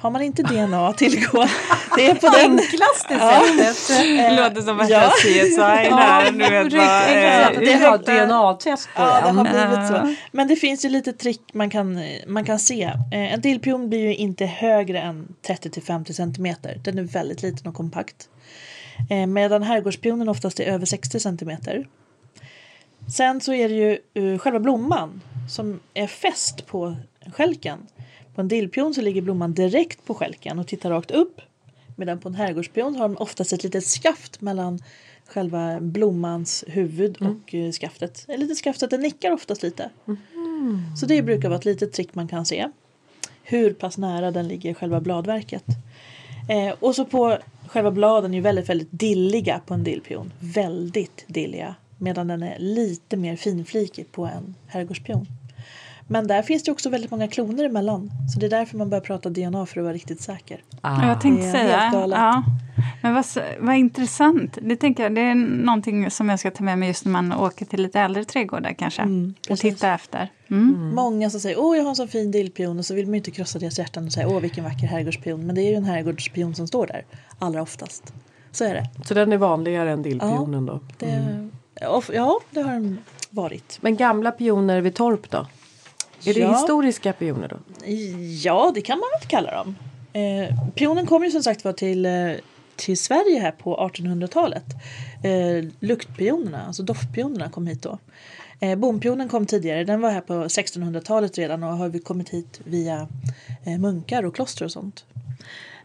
[0.00, 1.46] Har man inte DNA att tillgå,
[1.96, 2.50] det är på den...
[2.50, 3.88] Enklaste sättet.
[3.88, 5.10] Det låter som värsta ja.
[5.10, 6.32] CSI där.
[6.32, 10.14] Du vet, bara, det har DNA-test på ja, det har blivit så.
[10.32, 12.82] Men det finns ju lite trick man kan, man kan se.
[12.82, 16.54] Eh, en dillpion blir ju inte högre än 30 50 cm.
[16.84, 18.28] Den är väldigt liten och kompakt.
[19.10, 21.50] Eh, medan herrgårdspionen oftast är över 60 cm.
[23.16, 26.96] Sen så är det ju själva blomman som är fäst på
[27.32, 27.78] skälken.
[28.34, 31.40] På en dillpion så ligger blomman direkt på skälken och tittar rakt upp.
[31.96, 34.82] Medan på en herrgårdspion har de oftast ett litet skaft mellan
[35.26, 37.32] själva blommans huvud mm.
[37.32, 38.24] och uh, skaftet.
[38.28, 39.90] Ett litet skaft så att den nickar oftast lite.
[40.06, 40.18] Mm.
[40.96, 42.68] Så det brukar vara ett litet trick man kan se.
[43.42, 45.64] Hur pass nära den ligger själva bladverket.
[46.48, 50.32] Eh, och så på själva bladen är väldigt, väldigt dilliga på en dillpion.
[50.40, 51.74] Väldigt dilliga.
[51.98, 55.26] Medan den är lite mer finflikig på en herrgårdspion.
[56.10, 58.10] Men där finns det också väldigt många kloner emellan.
[58.34, 60.62] Så det är därför man börjar prata DNA för att vara riktigt säker.
[60.80, 61.08] Ah.
[61.08, 62.42] Jag tänkte säga, ja.
[63.02, 63.24] Men vad,
[63.58, 64.58] vad intressant.
[64.62, 67.32] Det, tänker jag, det är någonting som jag ska ta med mig just när man
[67.32, 69.02] åker till lite äldre trädgårdar kanske.
[69.02, 70.28] Mm, och titta efter.
[70.48, 70.74] Mm.
[70.74, 70.94] Mm.
[70.94, 73.30] Många som säger åh jag har en sån fin dillpion och så vill man inte
[73.30, 75.46] krossa deras hjärtan och säga åh vilken vacker herrgårdspion.
[75.46, 77.04] Men det är ju en herrgårdspion som står där
[77.38, 78.14] allra oftast.
[78.52, 78.90] Så är det.
[79.04, 80.80] Så den är vanligare än dillpionen ja, då?
[80.98, 81.50] Det, mm.
[82.12, 82.98] ja, det har den
[83.30, 83.78] varit.
[83.80, 85.46] Men gamla pioner vid torp då?
[86.24, 87.56] Är det historiska pioner då?
[88.42, 89.76] Ja, det kan man väl kalla dem.
[90.12, 92.32] Eh, pionen kom ju som sagt var till, eh,
[92.76, 94.64] till Sverige här på 1800-talet.
[95.24, 97.98] Eh, luktpionerna, alltså doftpionerna kom hit då.
[98.60, 103.08] Eh, bompionen kom tidigare, den var här på 1600-talet redan och har kommit hit via
[103.66, 105.04] eh, munkar och kloster och sånt.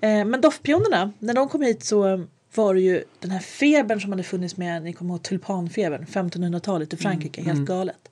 [0.01, 4.11] Eh, men doftpionerna, när de kom hit så var det ju den här febern som
[4.11, 7.55] hade funnits med, ni kommer ihåg tulpanfebern, 1500-talet i Frankrike, mm.
[7.55, 8.09] helt galet.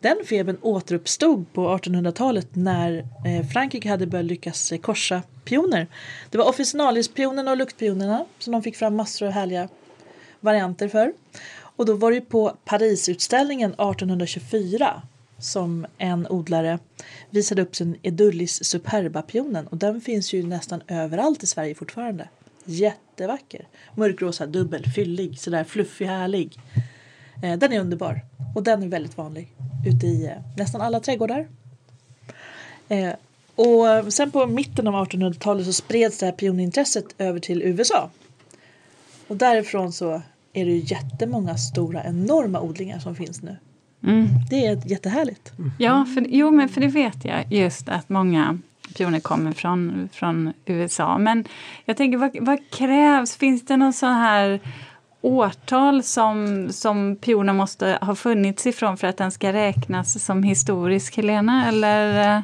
[0.00, 5.86] Den febern återuppstod på 1800-talet när eh, Frankrike hade börjat lyckas eh, korsa pioner.
[6.30, 9.68] Det var officinalispionerna och luktpionerna som de fick fram massor av härliga
[10.40, 11.12] varianter för.
[11.60, 15.02] Och då var det på Parisutställningen 1824
[15.38, 16.78] som en odlare
[17.30, 22.28] visade upp sin Edullis superba-pionen och den finns ju nästan överallt i Sverige fortfarande.
[22.64, 23.68] Jättevacker!
[23.94, 26.58] Mörkrosa, dubbel, fyllig, sådär fluffig, härlig.
[27.42, 28.20] Eh, den är underbar
[28.54, 29.48] och den är väldigt vanlig
[29.86, 31.48] ute i eh, nästan alla trädgårdar.
[32.88, 33.12] Eh,
[33.54, 38.10] och sen på mitten av 1800-talet så spreds det här pionintresset över till USA.
[39.28, 40.22] Och därifrån så
[40.52, 43.56] är det ju jättemånga stora enorma odlingar som finns nu.
[44.02, 44.28] Mm.
[44.50, 45.58] Det är jättehärligt.
[45.58, 45.72] Mm.
[45.78, 48.58] Ja, för, jo, men för det vet jag just att många
[48.96, 51.18] pioner kommer från, från USA.
[51.18, 51.44] Men
[51.84, 53.36] jag tänker, vad, vad krävs?
[53.36, 54.60] Finns det någon sån här
[55.20, 61.16] årtal som, som pionen måste ha funnits ifrån för att den ska räknas som historisk,
[61.16, 61.68] Helena?
[61.68, 62.42] Eller?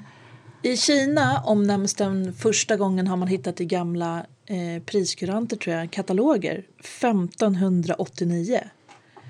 [0.63, 5.91] I Kina omnämns den första gången har man hittat i gamla eh, priskuranter, tror jag,
[5.91, 8.61] kataloger, 1589.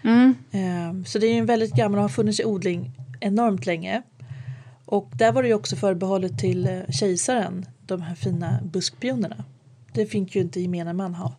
[0.04, 0.34] Mm.
[0.50, 4.02] Eh, så det är en väldigt gammal och har funnits i odling enormt länge.
[4.86, 9.44] Och där var det ju också förbehållet till eh, kejsaren, de här fina buskpionerna.
[9.92, 11.36] Det fick ju inte gemene man ha.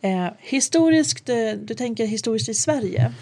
[0.00, 3.12] Eh, historiskt, eh, du tänker historiskt i Sverige?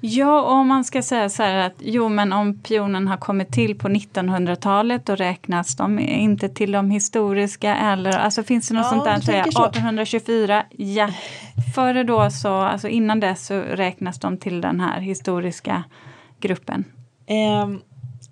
[0.00, 3.78] Ja, om man ska säga så här att jo, men om pionen har kommit till
[3.78, 8.90] på 1900-talet då räknas de inte till de historiska eller alltså finns det något ja,
[8.90, 9.20] sånt där?
[9.20, 11.10] Säga, 1824, ja.
[11.74, 15.84] Före då så, alltså innan dess så räknas de till den här historiska
[16.40, 16.84] gruppen.
[17.26, 17.68] Eh,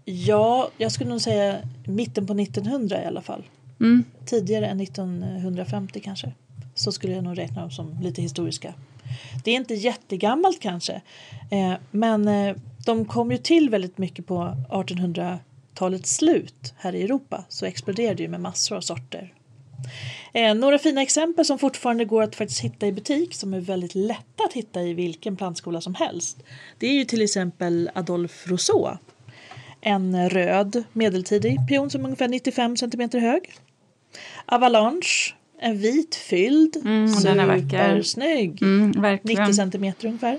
[0.04, 1.56] ja, jag skulle nog säga
[1.86, 3.42] mitten på 1900 i alla fall.
[3.80, 4.04] Mm.
[4.26, 6.32] Tidigare än 1950 kanske
[6.76, 8.74] så skulle jag nog räkna dem som lite historiska.
[9.44, 11.02] Det är inte jättegammalt kanske
[11.50, 17.44] eh, men eh, de kom ju till väldigt mycket på 1800-talets slut här i Europa
[17.48, 19.32] så exploderade ju med massor av sorter.
[20.32, 23.94] Eh, några fina exempel som fortfarande går att faktiskt hitta i butik som är väldigt
[23.94, 26.42] lätta att hitta i vilken plantskola som helst.
[26.78, 28.96] Det är ju till exempel Adolphe Rousseau.
[29.80, 33.52] En röd medeltidig pion som är ungefär 95 cm hög.
[34.46, 38.62] Avalanche en vit fylld, mm, supersnygg.
[38.62, 40.38] Mm, 90 centimeter ungefär.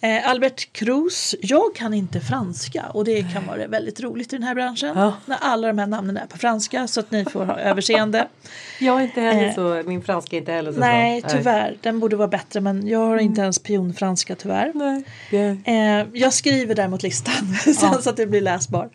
[0.00, 4.42] Eh, Albert Cruz, jag kan inte franska och det kan vara väldigt roligt i den
[4.42, 4.92] här branschen.
[4.96, 5.16] Ja.
[5.26, 8.28] När alla de här namnen är på franska så att ni får ha överseende.
[8.80, 11.30] jag är inte heller eh, så, min franska är inte heller så Nej, bra.
[11.30, 11.76] tyvärr.
[11.82, 13.24] Den borde vara bättre men jag har mm.
[13.24, 14.72] inte ens pionfranska tyvärr.
[14.74, 15.04] Nej.
[15.30, 16.00] Yeah.
[16.00, 17.34] Eh, jag skriver däremot listan
[17.66, 17.98] ja.
[18.02, 18.88] så att det blir läsbar.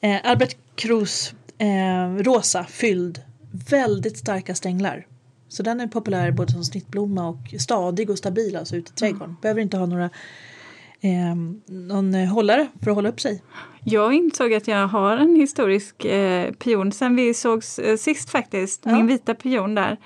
[0.00, 3.20] Eh, Albert Cruz, eh, rosa, fylld
[3.70, 5.06] väldigt starka stänglar.
[5.48, 9.28] Så den är populär både som snittblomma och stadig och stabil alltså ute i trädgården.
[9.28, 9.36] Mm.
[9.42, 10.10] Behöver inte ha några
[11.00, 11.34] eh,
[11.66, 13.42] någon hållare för att hålla upp sig.
[13.84, 18.82] Jag insåg att jag har en historisk eh, pion sen vi sågs eh, sist faktiskt.
[18.84, 18.92] Ja.
[18.92, 19.96] Min vita pion där.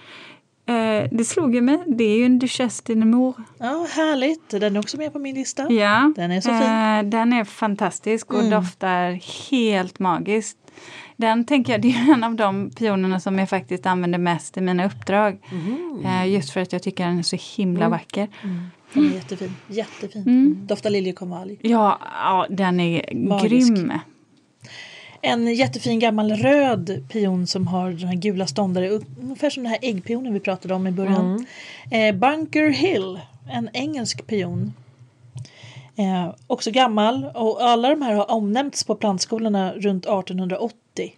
[0.66, 1.78] Eh, det slog ju mig.
[1.86, 3.36] Det är ju en Duchesse de Nemours.
[3.58, 4.50] Ja, härligt.
[4.50, 5.72] Den är också med på min lista.
[5.72, 6.58] Ja, den är så fin.
[6.58, 8.50] Eh, den är fantastisk och mm.
[8.50, 9.20] doftar
[9.50, 10.58] helt magiskt.
[11.20, 14.60] Den tänker jag, det är en av de pionerna som jag faktiskt använder mest i
[14.60, 15.38] mina uppdrag.
[15.52, 16.30] Mm.
[16.30, 17.90] just för att jag tycker den är så himla mm.
[17.90, 18.28] vacker.
[18.42, 18.70] Mm.
[18.92, 19.56] Den är jättefin.
[19.68, 20.22] Jättefin.
[20.22, 20.66] Mm.
[20.66, 21.58] Doftar liljekonvalj.
[21.62, 23.74] Ja, ja, den är Magisk.
[23.74, 23.92] grym.
[25.22, 28.88] En jättefin gammal röd pion som har den här gula ståndare,
[29.22, 31.46] ungefär som den här äggpionen vi pratade om i början.
[31.90, 32.16] Mm.
[32.16, 34.72] Eh, Bunker Hill, en engelsk pion.
[36.00, 41.14] Eh, också gammal och alla de här har omnämnts på plantskolorna runt 1880.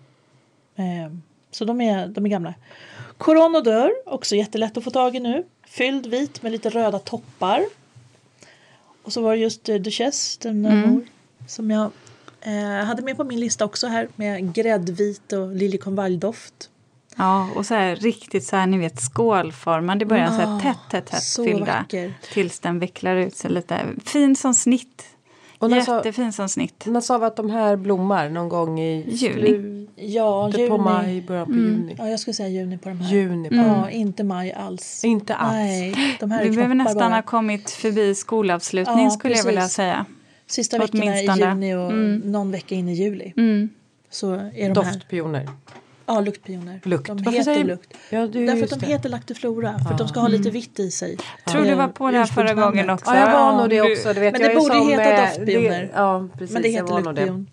[0.76, 0.85] Eh,
[1.51, 2.55] så de är, de är gamla.
[3.18, 5.45] Coronodör, också jättelätt att få tag i nu.
[5.66, 7.64] Fylld vit med lite röda toppar.
[9.03, 11.07] Och så var det just eh, Duchesse, den mm.
[11.49, 11.91] som jag
[12.41, 16.70] eh, hade med på min lista också här med gräddvit och liljekonvaljdoft.
[17.16, 20.60] Ja, och så här riktigt så här, ni vet skålformad i början, mm, så här
[20.60, 21.76] tätt, tätt, tätt fyllda.
[21.78, 22.14] Vacker.
[22.32, 23.80] Tills den vecklar ut sig lite.
[24.04, 25.04] Fin som snitt.
[25.62, 26.84] Och Jättefin som snitt.
[26.86, 29.86] När sa vi att de här blommar någon gång i juni?
[29.96, 30.68] Ja, juni.
[30.68, 31.64] på maj, början på mm.
[31.64, 31.94] juni.
[31.98, 33.14] Ja, jag skulle säga juni på de här.
[33.14, 33.66] Juni på mm.
[33.66, 35.04] Ja, inte maj alls.
[35.04, 35.52] Inte alls.
[35.52, 37.14] Nej, de här Vi behöver nästan bara.
[37.14, 39.44] ha kommit förbi skolavslutning ja, skulle precis.
[39.44, 40.06] jag vilja säga.
[40.46, 42.22] Sista veckorna i juni och mm.
[42.24, 43.32] någon vecka in i juli.
[43.36, 43.68] Mm.
[44.10, 45.38] Så är de Doftpioner.
[45.38, 45.48] Här.
[46.07, 46.80] Ja, luktpioner.
[46.84, 47.07] Lukt.
[47.07, 47.64] De Varför heter säger...
[47.64, 47.94] lukt.
[48.11, 48.86] Ja, Därför att de det.
[48.86, 49.78] heter lactiflora.
[49.78, 51.16] För att de ska ha lite vitt i sig.
[51.46, 53.14] Tror du var på det här förra gången också.
[53.14, 54.12] Ja, jag var nog det också.
[54.12, 55.90] Det vet men det borde ju heta doftpioner.
[55.94, 56.55] Ja, precis.
[56.55, 57.46] Men det heter luktpion.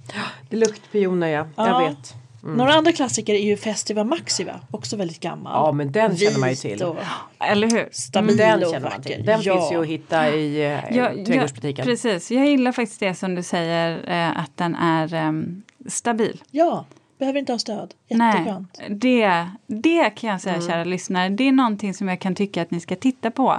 [0.50, 0.56] Det.
[0.56, 1.48] är luktpioner, ja.
[1.56, 1.68] ja.
[1.68, 2.16] Jag vet.
[2.44, 2.56] Mm.
[2.58, 5.52] Några andra klassiker är ju Festiva Maxiva, också väldigt gammal.
[5.54, 6.84] Ja men den Vit känner man ju till.
[6.84, 6.98] Och
[7.40, 7.90] Eller hur?
[7.92, 9.26] Stabil den och känner man till.
[9.26, 9.54] Den ja.
[9.54, 11.86] finns ju att hitta i eh, ja, trädgårdsbutiken.
[11.86, 16.42] Ja, precis, jag gillar faktiskt det som du säger eh, att den är um, stabil.
[16.52, 16.86] Ja,
[17.20, 17.94] behöver inte ha stöd.
[18.08, 18.80] Jätteskönt.
[18.80, 20.68] Nej, det, det kan jag säga mm.
[20.68, 23.52] kära lyssnare, det är någonting som jag kan tycka att ni ska titta på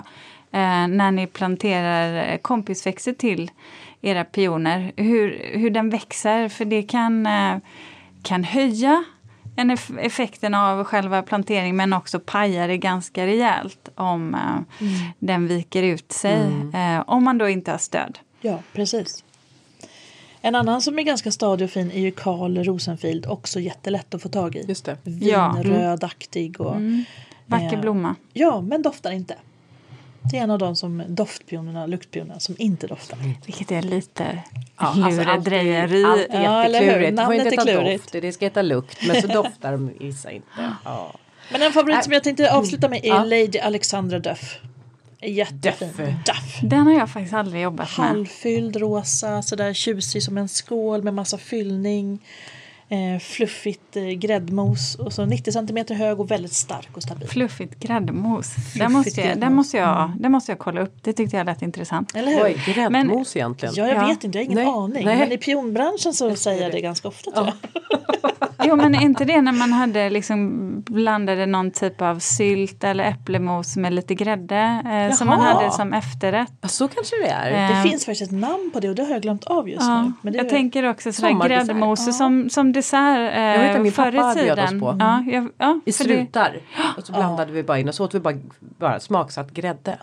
[0.53, 3.51] eh, när ni planterar kompisväxter till
[4.01, 4.93] era pioner.
[4.97, 7.57] Hur, hur den växer, för det kan eh,
[8.23, 9.05] kan höja
[9.57, 15.11] en eff effekten av själva planteringen men också paja det ganska rejält om uh, mm.
[15.19, 16.43] den viker ut sig.
[16.43, 16.99] Mm.
[16.99, 18.19] Uh, om man då inte har stöd.
[18.41, 19.25] Ja, precis.
[20.43, 23.27] En annan som är ganska stadig och fin är ju Karl Rosenfield.
[23.27, 24.65] Också jättelätt att få tag i.
[24.69, 24.97] Just det.
[25.03, 26.61] Vinrödaktig.
[26.61, 27.05] Och, mm.
[27.47, 28.15] Vacker eh, blomma.
[28.33, 29.35] Ja, men doftar inte.
[30.31, 33.19] Det är en av de som doftpionerna, luktpionerna som inte doftar.
[33.47, 34.43] Vilket är lite
[34.79, 36.05] ja, lurendrejeri.
[36.05, 37.17] Alltså allt är ja, jätteklurigt.
[37.17, 38.99] Det får inte heta doft, det ska heta lukt.
[39.07, 40.49] Men så doftar de vissa inte.
[40.85, 41.13] Ja.
[41.53, 43.25] Men en favorit som jag tänkte avsluta med är.
[43.25, 44.59] Lady Alexandra Duff.
[45.23, 46.15] Jättefin.
[46.27, 46.61] Duff.
[46.63, 48.07] Den har jag faktiskt aldrig jobbat med.
[48.07, 52.21] Halvfylld rosa, sådär tjusig som en skål med massa fyllning
[52.91, 57.29] eh, fluffigt eh, gräddmos och så 90 cm hög och väldigt stark och stabil.
[57.29, 58.55] Fluffigt gräddmos.
[58.55, 60.23] Fluffigt den, måste jag, den, måste jag, mm.
[60.23, 61.03] den måste jag kolla upp.
[61.03, 62.17] Det tyckte jag lät intressant.
[62.17, 62.45] Eller hur?
[62.45, 63.75] Är gräddmos Men, egentligen?
[63.77, 64.07] Ja, jag ja.
[64.07, 64.39] vet inte.
[64.39, 64.75] Jag har ingen Nej.
[64.75, 65.05] aning.
[65.05, 65.19] Nej.
[65.19, 67.31] Men i pionbranschen så säger jag det ganska ofta.
[67.35, 67.53] Ja.
[68.65, 73.05] jo, men är inte det när man hade liksom blandade någon typ av sylt eller
[73.05, 76.53] äpplemos med lite grädde eh, som man hade som efterrätt?
[76.61, 77.71] Ja, så kanske det är.
[77.71, 77.77] Eh.
[77.77, 80.03] Det finns faktiskt ett namn på det och det har jag glömt av just ja.
[80.03, 80.13] nu.
[80.23, 82.13] Men jag tänker också sådär gräddmos ja.
[82.13, 84.65] som, som dessert eh, jag vet, min förr i tiden.
[84.65, 84.97] Oss på.
[85.01, 86.53] Ja, jag, ja, I strutar.
[86.53, 86.61] Det.
[87.01, 88.37] Och så blandade vi bara in och så åt vi bara,
[88.79, 89.99] bara smaksatt grädde.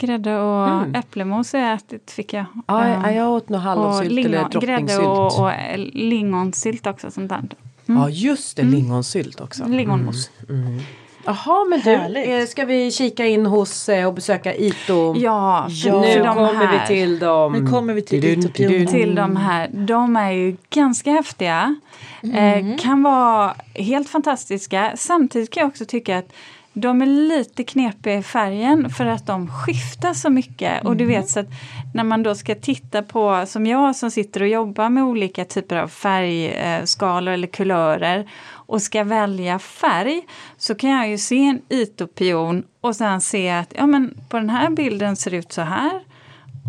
[0.00, 0.94] Grädde och mm.
[0.94, 2.44] äpplemos har jag ätit fick jag.
[2.66, 4.88] Ja, ja jag åt nog hallonsylt lingon, eller drottningsylt.
[4.88, 5.52] Grädde och, och
[5.92, 7.10] lingonsylt också.
[7.10, 7.38] Sånt där.
[7.38, 8.02] Mm.
[8.02, 8.74] Ja just det, mm.
[8.74, 9.64] lingonsylt också.
[9.66, 10.30] Lingonmos.
[10.48, 10.66] Mm.
[10.66, 10.80] mm.
[11.24, 12.28] Jaha men du, Härligt.
[12.28, 15.14] Eh, ska vi kika in hos eh, och besöka Ito?
[15.16, 16.00] Ja, ja.
[16.00, 16.80] nu kommer här.
[16.80, 17.52] vi till dem.
[17.52, 18.48] Nu kommer vi till Ito
[18.90, 19.68] Till de här.
[19.72, 21.76] De är ju ganska häftiga.
[22.22, 22.70] Mm.
[22.70, 24.92] Eh, kan vara helt fantastiska.
[24.96, 26.32] Samtidigt kan jag också tycka att
[26.72, 30.72] de är lite knepiga i färgen för att de skiftar så mycket.
[30.72, 30.86] Mm.
[30.86, 31.46] Och du vet så att
[31.94, 35.76] när man då ska titta på, som jag som sitter och jobbar med olika typer
[35.76, 40.22] av färgskalor eller kulörer och ska välja färg
[40.56, 44.50] så kan jag ju se en ytopion och sen se att ja, men på den
[44.50, 46.00] här bilden ser det ut så här.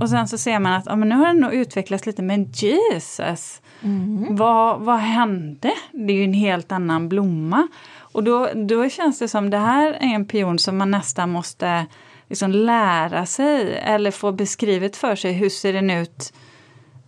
[0.01, 2.51] Och sen så ser man att ja, men nu har den nog utvecklats lite, men
[2.51, 3.61] Jesus!
[3.81, 4.35] Mm.
[4.35, 5.71] Vad, vad hände?
[5.91, 7.67] Det är ju en helt annan blomma.
[8.11, 11.85] Och då, då känns det som det här är en pion som man nästan måste
[12.29, 15.33] liksom lära sig eller få beskrivet för sig.
[15.33, 16.33] Hur ser den ut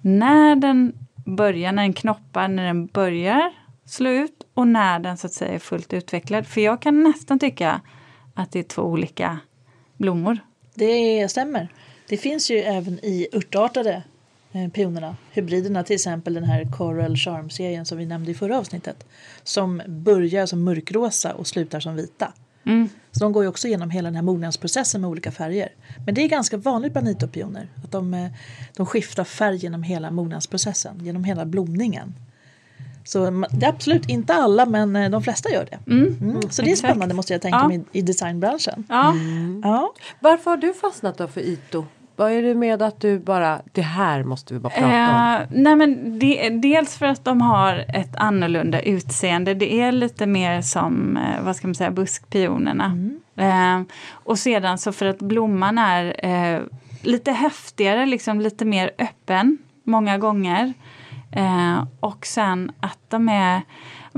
[0.01, 0.93] när den
[1.25, 3.53] börjar, när den knoppar, när den börjar
[3.85, 6.47] slå ut och när den så att säga är fullt utvecklad.
[6.47, 7.81] För jag kan nästan tycka
[8.35, 9.39] att det är två olika
[9.97, 10.37] blommor.
[10.75, 11.67] Det stämmer.
[12.07, 14.03] Det finns ju även i örtartade
[14.73, 19.05] pionerna, hybriderna, till exempel den här Coral Charm-serien som vi nämnde i förra avsnittet.
[19.43, 22.33] Som börjar som mörkrosa och slutar som vita.
[22.65, 22.89] Mm.
[23.11, 25.69] Så de går ju också igenom hela den här mognadsprocessen med olika färger.
[26.05, 28.31] Men det är ganska vanligt bland nitopioner att de, eh,
[28.77, 32.13] de skiftar färg genom hela mognadsprocessen, genom hela blomningen.
[33.05, 35.91] Så det är absolut inte alla men eh, de flesta gör det.
[35.91, 36.17] Mm.
[36.21, 36.41] Mm.
[36.49, 37.67] Så det är spännande måste jag tänka Ja.
[37.67, 38.85] mig i designbranschen.
[38.89, 39.13] Ja.
[39.63, 39.93] Ja.
[40.19, 41.85] Varför har du fastnat då för Ito?
[42.15, 45.41] Vad är det med att du bara, det här måste vi bara prata om?
[45.41, 49.53] Eh, nej men det, dels för att de har ett annorlunda utseende.
[49.53, 52.97] Det är lite mer som, eh, vad ska man säga, buskpionerna.
[53.35, 56.61] Eh, och sedan så för att blomman är eh,
[57.01, 60.73] lite häftigare, liksom lite mer öppen många gånger.
[61.31, 63.61] Eh, och sen att de är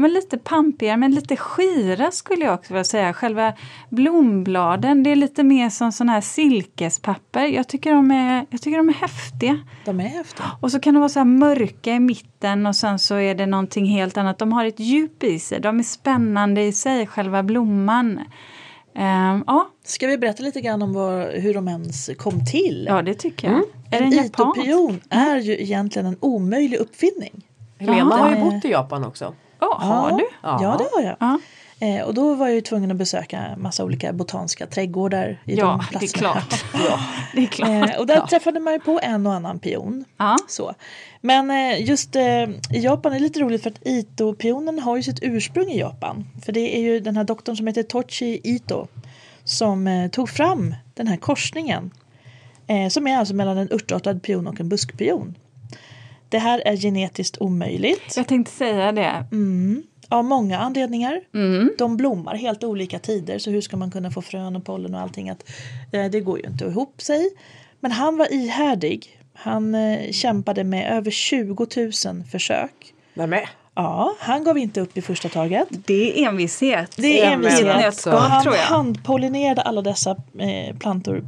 [0.02, 3.14] men lite pampigare men lite skira skulle jag också vilja säga.
[3.14, 3.54] Själva
[3.90, 7.46] blombladen, det är lite mer som sån här silkespapper.
[7.46, 9.60] Jag tycker de är, jag tycker de är häftiga.
[9.86, 10.46] De är häftiga.
[10.62, 13.46] Och så kan de vara så här mörka i mitten och sen så är det
[13.46, 14.38] någonting helt annat.
[14.38, 15.60] De har ett djup i sig.
[15.60, 18.20] De är spännande i sig, själva blomman.
[18.96, 22.86] Ehm, ja, Ska vi berätta lite grann om vad, hur de ens kom till?
[22.90, 23.62] ja, det tycker jag.
[23.92, 27.46] Är det en itopion är ju egentligen en omöjlig uppfinning.
[27.78, 29.34] Helena har ju bott i Japan också.
[29.72, 30.26] Ja, har du?
[30.44, 31.16] Ja, ja det har jag.
[31.20, 31.40] Ja,
[31.80, 35.66] Eh, och då var jag ju tvungen att besöka massa olika botaniska trädgårdar i ja
[35.66, 36.32] de det är platserna.
[36.32, 36.66] klart.
[37.34, 37.70] Det är klart.
[37.70, 40.06] Eh, och där träffade man ju på en och annan pion.
[40.18, 40.38] Ja.
[40.48, 40.74] Så.
[41.22, 45.04] Men eh, just eh, i Japan är det lite roligt för att Ito-pionen har ju
[45.04, 46.26] sitt ursprung i Japan.
[46.46, 48.88] För det är ju den här doktorn som heter Tochi Ito
[49.44, 51.92] som eh, tog fram den här korsningen.
[52.68, 55.36] Eh, som är alltså mellan en örtartad pion och en buskpion.
[56.30, 58.14] Det här är genetiskt omöjligt.
[58.18, 59.26] Jag tänkte säga det.
[59.32, 59.84] Mm.
[60.10, 61.22] Av många anledningar.
[61.34, 61.72] Mm.
[61.78, 65.02] De blommar helt olika tider så hur ska man kunna få frön och pollen och
[65.02, 65.30] allting?
[65.30, 65.50] Att,
[65.92, 67.30] eh, det går ju inte ihop sig.
[67.80, 69.20] Men han var ihärdig.
[69.34, 72.72] Han eh, kämpade med över 20 000 försök.
[73.14, 73.40] Nej, men.
[73.76, 75.68] Ja, han gav inte upp i första taget.
[75.70, 76.92] Det är envishet.
[76.98, 77.86] Det är Ja, men envishet.
[77.86, 78.12] alltså.
[78.12, 81.24] Och han handpollinerade alla dessa eh, plantor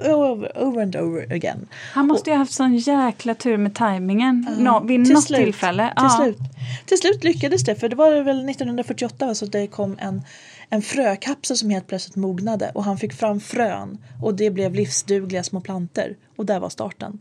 [0.00, 1.68] over, over and over again.
[1.92, 5.40] Han måste ju ha haft sån jäkla tur med tajmingen nå, vid Till något slut.
[5.44, 5.92] tillfälle.
[5.96, 6.38] Till, slut.
[6.86, 10.22] till slut lyckades det, för det var väl 1948 så det kom en,
[10.70, 15.42] en frökapsel som helt plötsligt mognade och han fick fram frön och det blev livsdugliga
[15.42, 17.18] små planter och där var starten.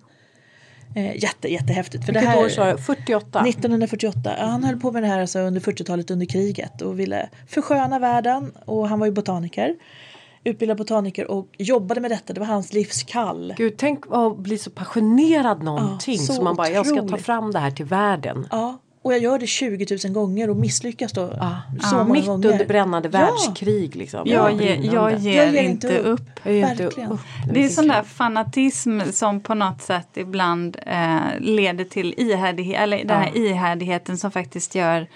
[0.96, 2.06] Eh, jätte, jättehäftigt.
[2.06, 2.78] För Vilket det här, år sa du?
[2.78, 3.40] 48?
[3.40, 4.36] 1948.
[4.40, 8.00] Ja, han höll på med det här alltså under 40-talet under kriget och ville försköna
[8.00, 9.76] världen och han var ju botaniker.
[10.44, 12.34] Utbildad botaniker och jobbade med detta.
[12.34, 13.54] Det var hans livskall.
[13.58, 17.26] Gud, tänk att bli så passionerad någonting så så man bara, jag ska ta otroligt.
[17.26, 18.48] fram det här till världen.
[18.52, 21.62] Ja, och jag gör det 20 000 gånger och misslyckas då Ja.
[21.90, 22.52] så många Mitt gånger.
[22.52, 23.20] under brännande Ja.
[23.20, 24.22] världskrig liksom.
[24.26, 25.18] Jag, Ja, ger, jag brinnande.
[25.18, 26.20] ger, Jag ger inte upp.
[26.20, 26.40] upp.
[26.44, 27.12] Jag ger inte Verkligen.
[27.12, 27.20] upp.
[27.54, 32.98] Det är sån där fanatism som på något sätt ibland eh, leder till ihärdighet, eller
[32.98, 35.08] den här ihärdigheten som faktiskt gör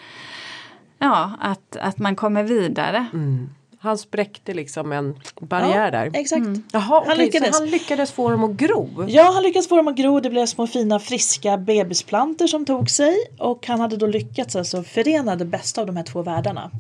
[0.99, 3.05] ja, att, att man kommer vidare.
[3.13, 3.49] Mm.
[3.88, 6.12] Han spräckte liksom en barriär där.
[6.14, 6.46] Exakt.
[6.72, 7.58] Jaha, okej, lyckades.
[7.58, 9.06] Så han lyckades få dem att gro.
[9.08, 10.20] Ja, han lyckades få dem att gro.
[10.20, 13.16] Det blev små fina friska bebisplantor som tog sig.
[13.40, 16.72] Och han hade då lyckats alltså förena det bästa av de här två världarna.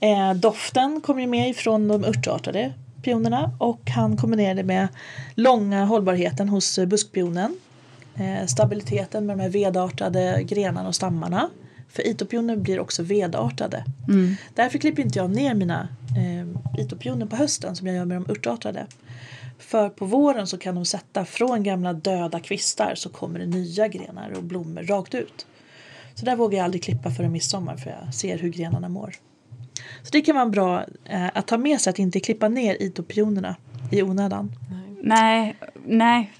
[0.00, 2.72] Eh, doften kom ju med ifrån de örtartade
[3.02, 4.88] pionerna och han kombinerade med
[5.34, 7.56] långa hållbarheten hos buskpionen.
[8.14, 11.50] Eh, stabiliteten med de här vedartade grenarna och stammarna.
[11.96, 13.84] För itopioner blir också vedartade.
[14.54, 18.30] Därför klipper inte jag ner mina eh, itopioner på hösten som jag gör med de
[18.30, 18.86] örtartade.
[19.58, 23.88] För på våren så kan de sätta från gamla döda kvistar så kommer det nya
[23.88, 25.46] grenar och blommor rakt ut.
[26.14, 29.14] Så där vågar jag aldrig klippa före midsommar för jag ser hur grenarna mår.
[30.02, 33.56] Så det kan vara bra eh, att ta med sig att inte klippa ner itopionerna
[33.90, 34.52] i onödan.
[35.02, 36.32] Nej, nej,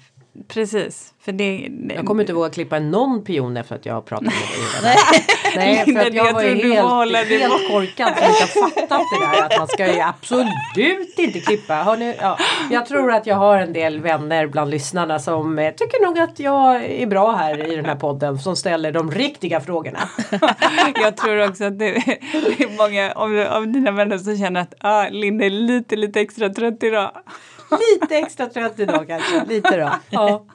[0.47, 1.13] precis.
[1.19, 4.25] För det, det, Jag kommer inte våga klippa någon pion efter att jag har pratat
[4.25, 4.95] med dig.
[5.55, 9.45] Nej, för att jag var ju helt, helt korkad som inte har fattat det där.
[9.45, 11.75] Att man ska ju absolut inte klippa.
[11.75, 12.37] Har ni, ja,
[12.71, 16.39] jag tror att jag har en del vänner bland lyssnarna som eh, tycker nog att
[16.39, 18.39] jag är bra här i den här podden.
[18.39, 20.09] Som ställer de riktiga frågorna.
[21.01, 21.91] jag tror också att det,
[22.31, 26.21] det är många av, av dina vänner som känner att ah, Linda är lite, lite
[26.21, 27.11] extra trött idag.
[27.71, 29.45] Lite extra trött idag kanske.
[29.45, 29.91] Lite då.
[30.09, 30.45] Ja.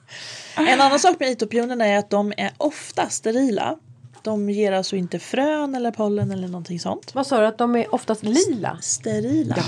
[0.56, 3.76] En annan sak med itopionerna är att de är ofta sterila.
[4.22, 7.14] De ger alltså inte frön eller pollen eller någonting sånt.
[7.14, 8.78] Vad sa du att de är oftast lila?
[8.80, 9.56] Sterila.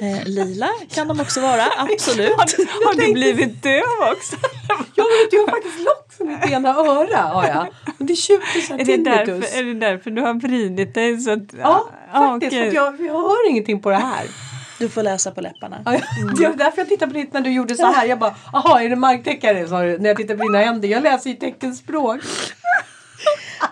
[0.00, 2.30] Eh, lila kan de också vara, absolut.
[2.30, 3.82] Har, har du blivit döv
[4.12, 4.36] också?
[4.94, 7.22] Jag vet, jag har faktiskt lock som mitt ena öra.
[7.22, 7.66] Har jag.
[7.98, 8.34] Det är 20
[8.78, 11.20] Är det, därför, är det därför du har vridit dig?
[11.20, 12.66] Så att, Ja, ah, faktiskt.
[12.66, 14.26] att jag, jag hör ingenting på det här.
[14.78, 15.82] Du får läsa på läpparna.
[15.84, 15.92] Ja,
[16.38, 18.06] det var därför jag tittade på ditt när du gjorde så här.
[18.06, 19.68] Jag bara, jaha är det marktäckare?
[19.68, 20.88] Sa du när jag tittade på dina händer.
[20.88, 22.20] Jag läser ju teckenspråk.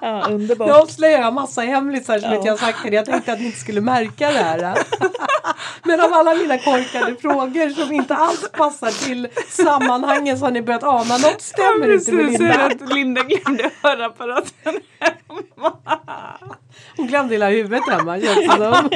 [0.01, 0.69] Ja, underbart.
[0.69, 2.93] Nu avslöjar jag massa hemlisar som inte jag sagt till.
[2.93, 4.79] Jag tänkte att ni inte skulle märka det här.
[5.83, 10.63] Men av alla mina korkade frågor som inte alls passar till sammanhangen så har ni
[10.63, 12.67] börjat ana något stämmer inte med Linda.
[12.67, 15.73] att Linda glömde hörapparaten hemma.
[16.97, 18.91] Hon glömde hela huvudet hemma det som.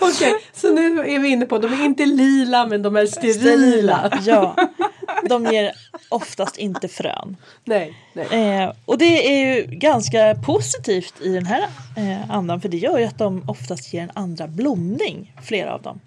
[0.08, 4.10] Okej, så nu är vi inne på de är inte lila men de är sterila.
[4.22, 4.56] Ja,
[5.22, 5.72] de ger
[6.12, 7.36] oftast inte frön.
[7.64, 8.62] Nej, nej.
[8.62, 12.98] Eh, och det är ju ganska positivt i den här eh, andan för det gör
[12.98, 16.00] ju att de oftast ger en andra blomning, flera av dem.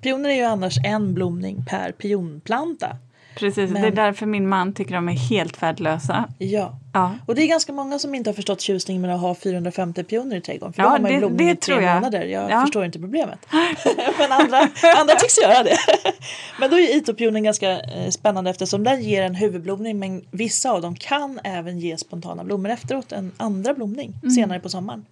[0.00, 2.96] Pioner är ju annars en blomning per pionplanta.
[3.36, 6.24] Precis, Men- det är därför min man tycker de är helt värdelösa.
[6.38, 6.78] Ja.
[6.92, 7.14] Ja.
[7.26, 10.36] Och det är ganska många som inte har förstått tjusningen med att ha 450 pioner
[10.36, 10.72] i trädgården.
[10.72, 11.94] För Ja, då har man det- det i tre jag.
[11.94, 12.24] månader.
[12.24, 12.60] Jag Ja.
[12.60, 13.38] förstår inte problemet.
[14.18, 14.58] Men andra,
[14.96, 15.76] andra tycks göra det.
[16.60, 20.82] men då är itopionen ganska eh, spännande eftersom den ger en huvudblomning men vissa av
[20.82, 23.12] dem kan även ge spontana blommor efteråt.
[23.12, 24.30] En andra blomning Mm.
[24.34, 25.06] senare på sommaren.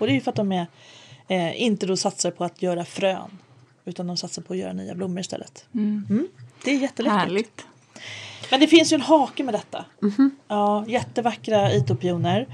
[0.00, 0.66] Och det är ju för att de är,
[1.28, 3.38] eh, inte då satsar på att göra frön.
[3.84, 5.64] Utan de satsar på att göra nya blommor istället.
[5.74, 6.28] Mm.
[6.64, 7.18] Det är jätteläckert.
[7.18, 7.64] Härligt.
[8.50, 9.84] Men det finns ju en hake med detta.
[10.48, 12.46] Ja, jättevackra itopioner.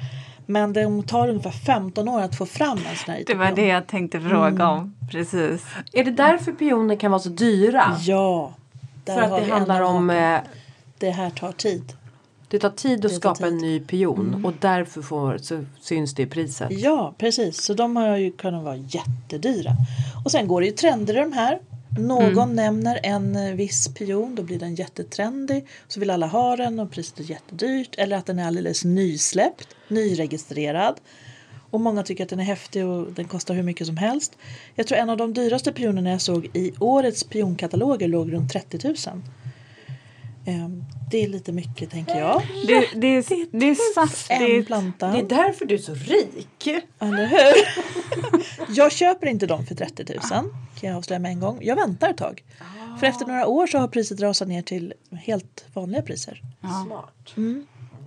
[0.47, 3.39] Men de tar ungefär 15 år att få fram en sån här Det itopion.
[3.41, 4.95] var det jag tänkte fråga om.
[5.11, 5.63] Precis.
[5.93, 7.97] Är det därför pioner kan vara så dyra?
[8.01, 8.53] Ja.
[9.07, 10.35] För att det handlar en om haken.
[10.35, 10.41] eh,
[10.99, 11.93] Det här tar tid.
[12.49, 13.63] det tar tid att Det tar skapa en tid.
[13.63, 16.69] ny pion och därför får, så syns det i priset.
[16.71, 17.63] Ja, precis.
[17.63, 19.71] Så de har ju kunnat vara jättedyra.
[20.25, 21.59] Och sen går det ju trender i de här.
[21.97, 22.09] Mm.
[22.09, 25.67] Någon nämner en eh, viss pion, då blir den jättetrendig.
[25.89, 27.95] Så vill alla ha den och priset är jättedyrt.
[27.99, 31.01] Eller att den är alldeles nysläppt, nyregistrerad.
[31.71, 34.39] Och många tycker att den är häftig och den kostar hur mycket som helst.
[34.75, 38.79] Jag tror en av de dyraste pionerna jag såg i årets pionkataloger låg runt 30
[38.85, 38.97] 000.
[40.47, 42.43] Ehm, det är lite mycket tänker jag.
[42.67, 44.67] Det, det, är, det är En saftigt.
[44.67, 45.07] planta.
[45.09, 46.69] Det är därför du är så rik.
[46.99, 47.55] Eller hur?
[48.77, 50.21] jag köper inte dem för 30 000
[50.81, 51.59] kan jag avslöja med en gång.
[51.63, 52.45] Jag väntar ett tag.
[53.01, 56.41] För efter några år så har priset rasat ner till helt vanliga priser.
[56.87, 57.35] Smart.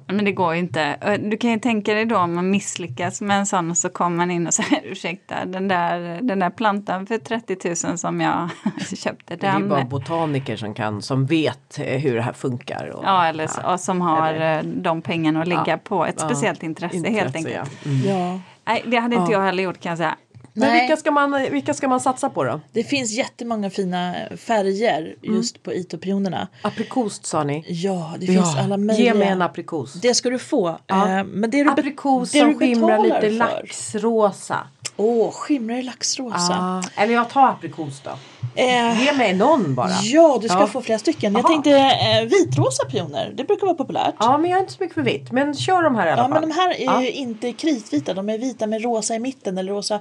[0.08, 1.18] Men det går ju inte.
[1.22, 4.18] Du kan ju tänka dig då om man misslyckas med en sån och så kommer
[4.18, 8.49] man in och säger ursäkta den där, den där plantan för 30 000 som jag
[8.97, 9.36] köpte.
[9.36, 12.88] Det är ju Den, bara botaniker som kan, som vet eh, hur det här funkar.
[12.95, 15.78] Och, ja, eller så, och som har Eller- eh, de pengarna att lägga Ja.
[15.78, 16.26] på ett Ja.
[16.26, 17.55] speciellt intresse, helt enkelt.
[17.84, 17.89] ja.
[17.91, 18.05] Mm.
[18.20, 18.39] Ja.
[18.66, 19.38] Nej, det hade inte Ja.
[19.39, 20.16] jag heller gjort kan jag säga.
[20.60, 20.82] Men Nej.
[20.82, 22.62] vilka ska, man, vilka ska man satsa på då?
[22.72, 26.47] Det finns jättemånga fina färger just på itopionerna.
[26.62, 27.66] Aprikos sa ni?
[27.68, 29.05] Ja, det finns alla möjliga.
[29.08, 29.93] Ge mig en aprikos.
[29.93, 30.80] Det ska du få.
[30.88, 31.10] Ja.
[31.20, 34.68] Eh, Men det du, be- Aprikos det som du skimrar lite för- laxrosa.
[34.99, 36.53] Åh, skimrar i laxrosa.
[36.60, 38.10] Ah, eller jag tar aprikos då.
[38.55, 39.91] Eh, Ge mig någon bara.
[40.03, 40.68] ja, du ska Ja.
[40.68, 41.34] få flera stycken.
[41.34, 41.49] Jag Aha.
[41.49, 43.32] tänkte eh, vitrosa pioner.
[43.36, 44.16] Det brukar vara populärt.
[44.20, 45.32] Ja men jag är inte så mycket för vitt.
[45.32, 46.39] Men kör de här i alla Ja, fall.
[46.41, 47.01] men de här är Ja.
[47.01, 48.14] ju inte kritvita.
[48.14, 49.99] De är vita med rosa i mitten eller rosa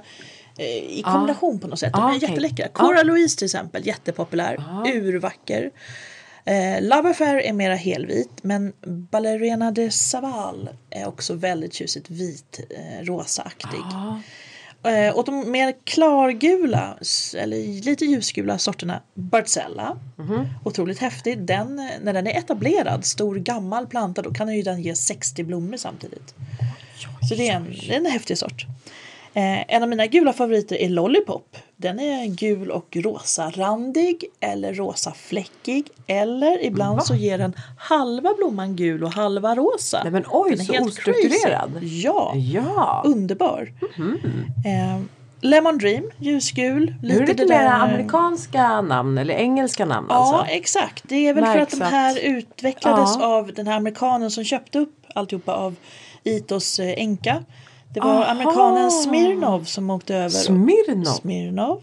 [0.65, 1.93] i kombination på något sätt.
[1.93, 2.29] De Ah, är okej.
[2.29, 2.65] jätteläckra.
[2.65, 2.69] Ah.
[2.77, 4.57] Cora Louise till exempel, jättepopulär.
[4.93, 5.71] Urvacker.
[6.45, 8.73] Eh, Love Affair är mera helvit men
[9.11, 13.79] Ballerina de Saval är också väldigt tjusigt vit, eh, rosaaktig.
[13.91, 14.21] Ja.
[14.91, 16.97] Eh, och de mer klargula,
[17.37, 19.97] eller lite ljusgula sorterna, Barcella.
[20.15, 20.47] Mhm.
[20.65, 21.39] Otroligt häftig.
[21.41, 25.43] Den, eh, när den är etablerad, stor gammal planta, då kan ju den ge 60
[25.43, 26.33] blommor samtidigt.
[27.29, 28.65] Så det är en, det är en häftig sort.
[29.37, 31.57] Eh, en av mina gula favoriter är Lollipop.
[31.75, 35.87] Den är gul och rosa randig eller rosa fläckig.
[36.07, 37.01] Eller ibland Va?
[37.03, 39.99] så ger den halva blomman gul och halva rosa.
[40.03, 41.71] Nej men oj Den är så helt ostrukturerad.
[41.73, 41.85] crazy.
[42.01, 43.01] Ja, Ja.
[43.05, 43.73] underbar.
[44.65, 45.01] Eh,
[45.41, 46.95] Lemon Dream, ljusgul.
[47.03, 50.51] Nu är det lite det mer amerikanska namn eller engelska namn Ja, alltså.
[50.53, 51.03] exakt.
[51.07, 53.25] Det är väl för att de här utvecklades Ja.
[53.25, 55.75] av den här amerikanen som köpte upp alltihopa av
[56.23, 57.43] Itos eh, änka.
[57.93, 58.25] Det var Aha.
[58.31, 60.29] amerikanen Smirnov som åkte över.
[60.29, 61.03] Smirnov.
[61.13, 61.81] Smirnov.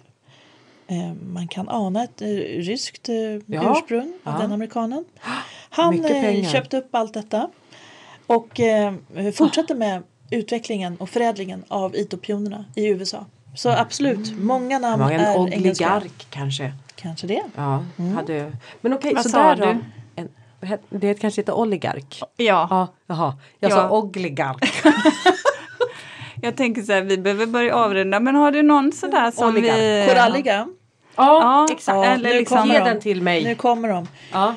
[0.87, 2.27] Eh, man kan ana ett eh,
[2.63, 3.15] ryskt eh,
[3.47, 3.73] Ja.
[3.77, 4.39] ursprung av Ja.
[4.43, 5.05] den amerikanen.
[5.71, 7.49] Han eh, köpte upp allt detta
[8.27, 8.61] och
[9.35, 13.25] fortsatte med utvecklingen och förädlingen av itopionerna i USA.
[13.57, 15.87] Så absolut, många Det namn var en är engelska.
[15.97, 16.73] oligark kanske.
[16.95, 17.43] Kanske det.
[17.57, 17.85] Ja,
[18.17, 18.53] hade...
[18.81, 19.79] Men okej, Vad så sa där du?
[20.23, 20.29] En,
[20.91, 22.21] det kanske heter oligark.
[22.37, 23.35] Ja, Ja, jaha.
[23.61, 23.75] Jag Ja.
[23.77, 24.83] sa oligark.
[26.45, 28.21] jag tänker så här, vi behöver börja avrunda.
[28.21, 29.79] Men har du någon sådär som Oligark.
[29.79, 30.07] vi...
[30.09, 30.69] Koralliga.
[31.17, 31.97] Ja, exakt.
[31.97, 32.59] Ja, eller nu liksom...
[32.59, 32.89] kommer Ge de.
[32.89, 33.45] den till mig.
[33.45, 34.09] Nu kommer de.
[34.33, 34.55] Ja.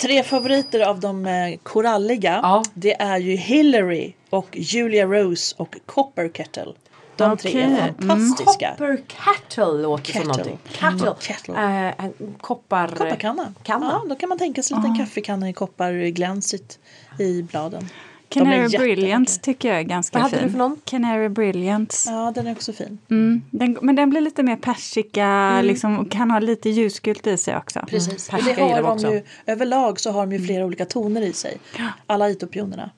[0.00, 2.40] Tre favoriter av de eh, koralliga.
[2.42, 2.64] Ja.
[2.74, 6.72] Det är ju Hillary och Julia Rose och Copper Kettle.
[7.16, 7.52] De okay.
[7.52, 8.68] tre är fantastiska.
[8.68, 8.96] Mm.
[8.96, 10.20] Copper Cattle låter kettle.
[10.20, 10.58] som någonting.
[10.72, 11.06] Cattle.
[11.06, 11.14] Mm.
[11.20, 11.94] kettle.
[11.98, 12.10] Äh,
[12.40, 12.88] koppar...
[12.88, 13.54] Kopparkanna.
[13.62, 13.86] Kanna.
[13.86, 14.98] Ja, då kan man tänka sig en liten ah.
[14.98, 16.78] kaffekanna i kopparglansigt
[17.18, 17.88] i bladen.
[18.28, 20.38] Canary Brilliance tycker jag är ganska Vad fin.
[20.38, 20.80] Vad hade du för någon?
[20.84, 22.10] Canary Brilliance.
[22.10, 22.98] Ja, den är också fin.
[23.10, 25.64] Mm, den, men den blir lite mer persika, mm.
[25.64, 27.80] liksom, och kan ha lite ljusgult i sig också.
[27.88, 28.44] Precis, mm.
[28.44, 31.58] det har de ju, överlag så har de ju flera olika toner i sig.
[32.06, 32.90] Alla itopionerna.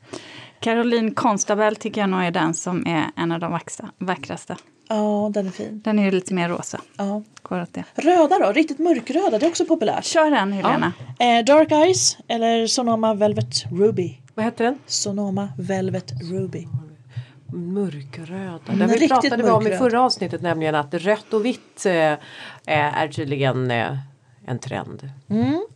[0.61, 4.57] Caroline Constabel tycker jag nog är den som är en av de vackra, vackraste.
[4.89, 5.81] Ja, den är fin.
[5.85, 6.81] Den är ju lite mer rosa.
[6.97, 7.23] Ja.
[7.43, 7.85] Går åt det.
[7.95, 10.05] Röda då, riktigt mörkröda, det är också populärt.
[10.05, 10.93] Kör den Helena.
[11.19, 11.39] Ja.
[11.39, 14.20] Eh, Dark Eyes eller Sonoma Velvet Ruby.
[14.35, 14.79] Vad heter den?
[14.87, 16.67] Sonoma Velvet Ruby.
[17.53, 18.73] Mörkröda.
[18.73, 22.15] Mm, vi pratade vi om i förra avsnittet nämligen att rött och vitt eh,
[22.67, 23.99] är tydligen eh,
[24.47, 25.11] en trend.
[25.29, 25.67] Mm.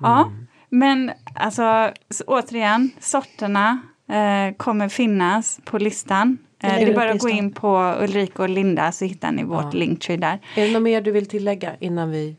[0.00, 0.30] Ja,
[0.68, 1.92] men alltså
[2.26, 6.38] återigen sorterna eh, kommer finnas på listan.
[6.62, 9.64] Eh, det är bara att gå in på Ulrika och Linda så hittar ni vårt
[9.64, 9.70] ja.
[9.70, 10.40] linktree där.
[10.54, 12.36] Är det något mer du vill tillägga innan vi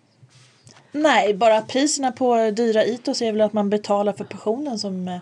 [0.98, 5.18] Nej, bara priserna på dyra Itos är väl att man betalar för passionen som eh,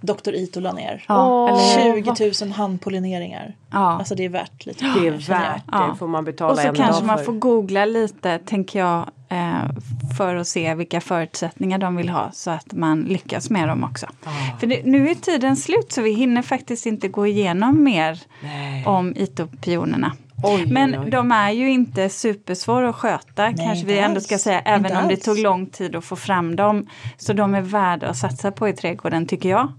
[0.00, 0.34] Dr.
[0.34, 1.04] Ito la ner.
[1.08, 3.54] Ja, 20 000 handpollineringar.
[3.70, 3.78] Ja.
[3.78, 4.84] Alltså det är värt lite.
[4.84, 5.96] Det är värt det, ja.
[5.98, 9.70] får man betala Och så en kanske man får googla lite, tänker jag, eh,
[10.16, 14.06] för att se vilka förutsättningar de vill ha så att man lyckas med dem också.
[14.24, 14.58] Ah.
[14.60, 18.86] För det, nu är tiden slut så vi hinner faktiskt inte gå igenom mer Nej.
[18.86, 20.12] om Itopionerna.
[20.42, 24.38] Oj, Men oj, de är ju inte supersvåra att sköta Nej, kanske vi ändå ska
[24.38, 24.60] säga.
[24.60, 26.86] Även Inte om det tog lång tid att få fram dem.
[27.16, 29.72] Så de är värda att satsa på i trädgården tycker jag.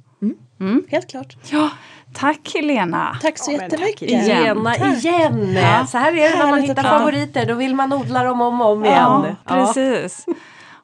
[0.60, 0.84] Mm.
[0.90, 1.38] Helt klart.
[1.50, 1.70] Ja,
[2.14, 3.18] tack Helena!
[3.22, 4.00] Tack så Ja, jättemycket.
[4.00, 4.64] tack igen.
[4.66, 5.04] Tack.
[5.04, 5.54] igen.
[5.54, 5.86] Ja.
[5.86, 7.46] Så här är det när man hittar favoriter.
[7.46, 8.92] Då vill man odla dem om och om Ja,
[9.26, 9.36] igen.
[9.48, 10.26] precis.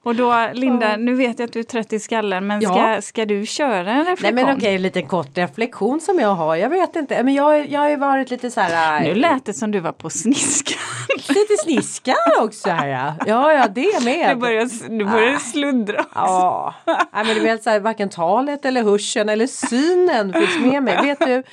[0.07, 3.01] Och då Linda, nu vet jag att du är trött i skallen men ska, Ja.
[3.01, 4.35] ska du köra en reflektion?
[4.35, 6.55] Nej men okej, en liten kort reflektion som jag har.
[6.55, 9.03] Jag vet inte, men jag, jag har ju varit lite så här.
[9.03, 10.75] Nu lät det som du var på sniska.
[11.29, 12.87] Lite sniskar också här.
[12.87, 13.13] ja.
[13.25, 14.29] Ja, ja det med.
[14.29, 16.05] Du börjar, du börjar sluddra.
[16.15, 20.83] Ja, Nej, men du vet så här, varken talet eller hörseln eller synen finns med
[20.83, 20.97] mig.
[21.01, 21.43] Vet du,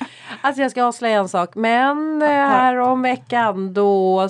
[0.41, 1.55] alltså jag ska avslöja en sak.
[1.55, 4.29] Men eh, här om veckan då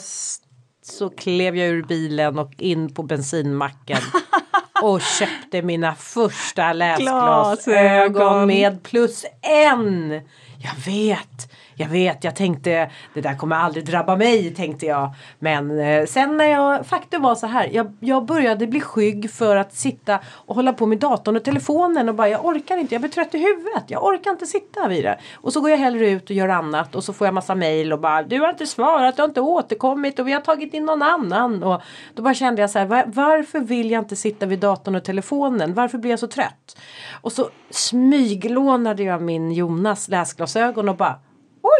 [0.85, 3.97] så klev jag ur bilen och in på bensinmacken.
[4.81, 8.47] Och köpte mina första läsglasögon Glasögon.
[8.47, 10.11] med plus en.
[10.57, 15.13] Jag vet, jag vet, jag tänkte det där kommer aldrig drabba mig tänkte jag.
[15.39, 19.55] Men eh, sen när jag, faktum var så här, jag, jag började bli skygg för
[19.55, 23.01] att sitta och hålla på med datorn och telefonen och bara jag orkar inte, jag
[23.01, 25.19] blir trött i huvudet, jag orkar inte sitta vid det.
[25.35, 27.93] Och så går jag hellre ut och gör annat och så får jag massa mail
[27.93, 30.85] och bara du har inte svarat, du har inte återkommit och vi har tagit in
[30.85, 31.63] någon annan.
[31.63, 31.81] Och
[32.13, 35.03] då bara kände jag så här, var, varför vill jag inte sitta vid datorn och
[35.03, 35.73] telefonen?
[35.73, 36.77] Varför blir jag så trött?
[37.21, 41.19] Och så smyglånade jag min Jonas läsglasögon och bara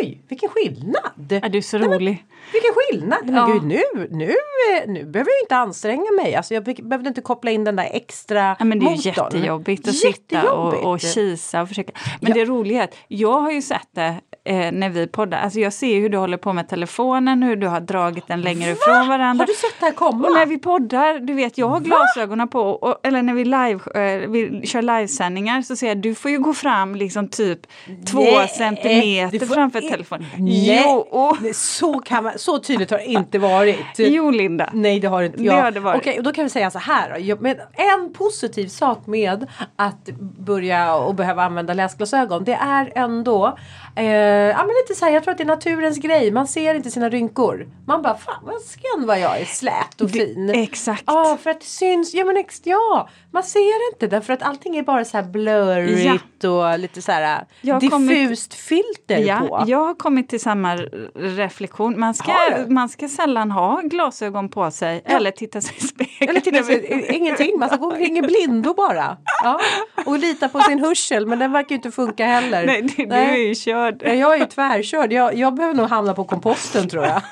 [0.02, 1.32] Oj, vilken skillnad!
[1.32, 2.26] Är du så Nej, men- rolig?
[2.54, 3.20] Vilken skillnad!
[3.26, 3.46] Men Ja.
[3.46, 3.82] gud, nu,
[4.12, 4.36] nu,
[4.88, 6.36] nu behöver jag inte anstränga mig.
[6.36, 9.02] Alltså jag be- behövde inte koppla in den där extra Ja, men det är motorn.
[9.26, 11.14] jättejobbigt att sitta och, och Jättejobbigt.
[11.14, 11.92] kisa och försöka.
[12.22, 12.36] Men Ja.
[12.36, 14.16] det roliga är att jag har ju sett det
[14.46, 15.38] eh, när vi poddar.
[15.38, 18.72] Alltså jag ser hur du håller på med telefonen, hur du har dragit den längre
[18.72, 19.42] ifrån varandra.
[19.44, 20.28] Har du sett det här komma?
[20.28, 23.80] Och när vi poddar, du vet jag har glasögonen på, och, eller när vi, live,
[24.24, 27.60] eh, vi kör livesändningar så ser jag du får ju gå fram liksom typ
[28.12, 30.26] två Nej, centimeter du får framför in- telefonen.
[30.38, 33.76] Nej, Jo, och, så, kan man, så tydligt har det inte varit.
[33.98, 34.70] jo Linda.
[34.74, 35.38] Nej det har inte.
[35.38, 35.98] Det har det varit.
[36.02, 37.10] Okej, då kan vi säga så här.
[37.14, 37.20] då.
[37.20, 42.44] Jag- Men en positiv sak med att börja och behöva använda läsglasögon.
[42.44, 43.58] Det är ändå
[43.96, 46.32] eh, ja, men lite så här, jag tror att det är naturens grej.
[46.32, 47.68] Man ser inte sina rynkor.
[47.88, 50.50] Man bara fan vad skön vad jag är slät och fin.
[50.50, 51.04] Exakt.
[51.08, 52.14] Ja för att det syns.
[52.14, 53.10] Ja men ex, ja.
[53.32, 57.46] Man ser inte därför att allting är bara så här blurrigt och lite så här
[57.80, 59.64] diffust filter Ja, på.
[59.68, 60.76] jag har kommit till samma
[61.16, 62.00] reflektion.
[62.00, 62.34] Man ska,
[62.68, 66.30] man ska sällan ha glasögon på sig eller titta sig i spegeln.
[66.30, 69.18] Eller titta sig, ingenting, man ska gå omkring i blindo bara.
[69.44, 69.60] Ja.
[70.06, 72.66] Och lita på sin hörsel men den verkar ju inte funka heller.
[72.66, 73.85] Nej, du, du är ju körd.
[74.00, 77.22] Ja, Jag är ju tvärkörd, jag, jag behöver nog hamna på komposten tror jag.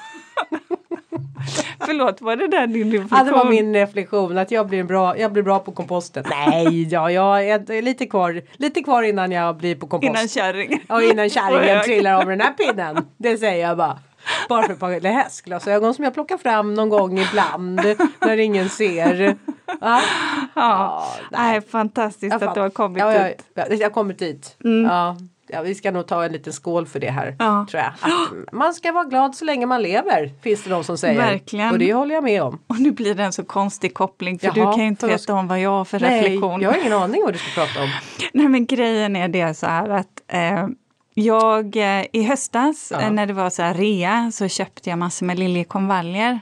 [1.85, 3.17] Förlåt, var det där din reflektion?
[3.17, 6.23] Ja, det var min reflektion att jag blir bra, jag blir bra på komposten.
[6.29, 10.09] Nej, ja, jag är lite kvar, lite kvar innan jag blir på kompost.
[10.09, 10.79] Innan kärringen.
[10.87, 13.05] Ja, innan kärringen trillar av den här pinnen.
[13.17, 13.99] Det säger jag bara.
[14.49, 17.81] Bara för ett par hästglasögon som jag plockar fram någon gång ibland
[18.19, 19.35] när ingen ser.
[19.81, 20.01] Ja,
[20.55, 21.61] Ja, nej.
[21.61, 23.45] fantastiskt Ja, att du har kommit ja, dit.
[23.53, 24.55] ja, jag har kommit dit.
[24.89, 25.17] Ja,
[25.53, 27.35] ja, vi ska nog ta en liten skål för det här.
[27.39, 27.65] Ja.
[27.69, 27.93] Tror jag.
[28.01, 30.31] Att man ska vara glad så länge man lever.
[30.41, 31.17] Finns det de som säger.
[31.17, 31.71] Verkligen.
[31.71, 32.59] Och det håller jag med om.
[32.67, 35.33] Och nu blir det en så konstig koppling för Jaha, du kan ju inte veta
[35.33, 36.61] om vad jag har för Nej, reflektion.
[36.61, 37.89] jag har ingen aning vad du ska prata om.
[38.33, 40.67] Nej men grejen är det så här att eh,
[41.13, 43.09] jag, eh, I höstas ja.
[43.09, 46.39] när det var så här rea så köpte jag massor med liljekonvaljer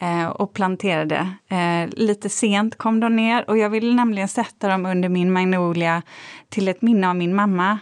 [0.00, 1.28] eh, och planterade.
[1.48, 6.02] Eh, lite sent kom de ner och jag ville nämligen sätta dem under min magnolia
[6.48, 7.78] till ett minne av min mamma.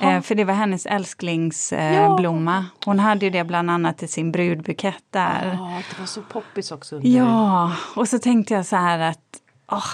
[0.00, 2.56] Eh, för det var hennes älsklingsblomma.
[2.56, 5.58] Eh, Hon hade ju det bland annat i sin brudbukett där.
[5.60, 6.96] Ja, det var så poppis också.
[6.96, 7.08] Under.
[7.08, 9.86] Ja, och så tänkte jag så här att oh,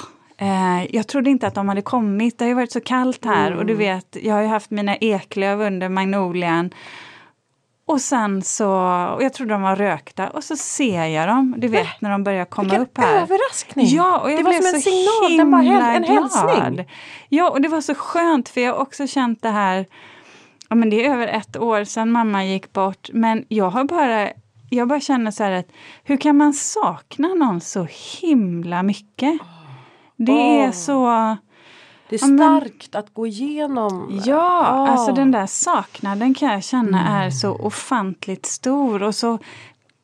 [0.91, 2.39] jag trodde inte att de hade kommit.
[2.39, 3.59] Det har ju varit så kallt här mm.
[3.59, 3.79] och du mm.
[3.79, 6.71] vet, jag har ju haft mina eklöv under magnolian.
[7.91, 8.71] Och sen så,
[9.15, 12.25] och jag trodde de var rökta och så ser jag dem, du vet när de
[12.25, 13.23] börjar komma Vilken upp här.
[13.23, 13.87] överraskning!
[13.87, 16.89] Ja, och jag det var som en signal, den bara en hälsning.
[17.29, 19.87] Ja, och det var så skönt för jag har också känt det här,
[20.69, 24.29] ja men det är över ett år sedan mamma gick bort, men jag har bara
[24.71, 25.69] jag bara känner så här att
[26.05, 27.87] hur kan man sakna någon så
[28.21, 29.39] himla mycket?
[30.17, 30.65] Det oh.
[30.65, 31.37] är så
[32.11, 34.21] det är starkt att gå igenom.
[34.25, 34.91] Ja, oh.
[34.91, 37.13] alltså den där saknaden kan jag känna mm.
[37.13, 39.03] är så ofantligt stor.
[39.03, 39.39] Och så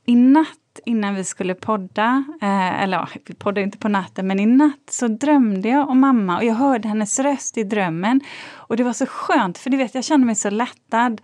[0.05, 4.41] i natt innan vi skulle podda, eh, eller ja, vi poddade inte på natten, men
[4.41, 8.21] i natt så drömde jag om mamma och jag hörde hennes röst i drömmen.
[8.55, 11.21] Och det var så skönt, för du vet, jag kände mig så lättad.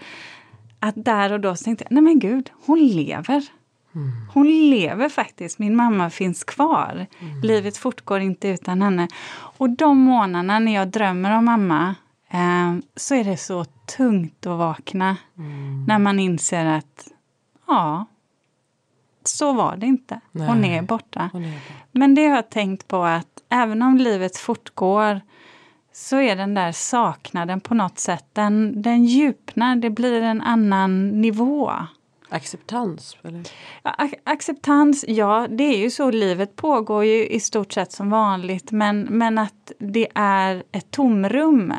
[0.81, 3.49] Att där och då så tänkte jag, nej men gud, hon lever.
[4.33, 7.07] Hon lever faktiskt, min mamma finns kvar.
[7.21, 7.41] Mm.
[7.41, 9.09] Livet fortgår inte utan henne.
[9.35, 11.95] Och de månaderna när jag drömmer om mamma
[12.31, 13.65] eh, så är det så
[13.97, 15.17] tungt att vakna.
[15.39, 15.85] Mm.
[15.85, 17.09] När man inser att
[17.67, 18.07] ja,
[19.25, 20.21] så var det inte.
[20.33, 20.47] Nej.
[20.47, 21.31] Hon är borta.
[21.33, 21.75] Hon är borta.
[21.93, 25.21] Men det har jag tänkt på att även om livet fortgår
[25.93, 31.21] så är den där saknaden på något sätt, den, den djupnar, det blir en annan
[31.21, 31.73] nivå.
[32.33, 33.17] Acceptans?
[33.23, 33.43] Eller?
[33.83, 38.71] Ja, acceptans, ja det är ju så, livet pågår ju i stort sett som vanligt
[38.71, 41.75] men, men att det är ett tomrum.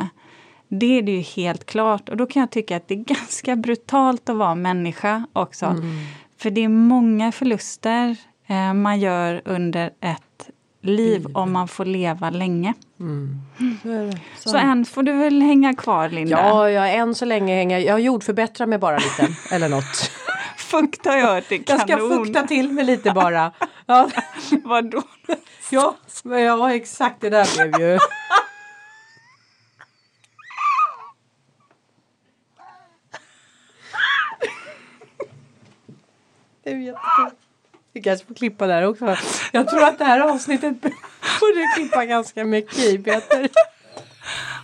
[0.67, 3.55] Det är det ju helt klart och då kan jag tycka att det är ganska
[3.55, 5.65] brutalt att vara människa också.
[5.65, 5.83] Mm.
[6.37, 10.49] För det är många förluster eh, man gör under ett
[10.83, 11.35] liv mm.
[11.35, 12.73] om man får leva länge.
[12.99, 13.41] Mm.
[14.39, 16.37] Så, så än får du väl hänga kvar Linda?
[16.37, 17.99] Ja, ja än så länge hänger jag.
[17.99, 20.11] jordförbättrar mig bara lite eller något.
[20.73, 21.85] Fukt har jag hört är kanon.
[21.87, 23.51] Jag ska fukta till mig lite bara.
[23.85, 24.09] Ja.
[24.63, 25.03] Vadå?
[25.69, 27.99] Ja, ja, exakt det där blev ju.
[36.63, 37.37] Det är jättekul.
[37.93, 39.17] Vi kanske får klippa där också.
[39.51, 43.49] Jag tror att det här avsnittet borde klippa ganska mycket i Peter.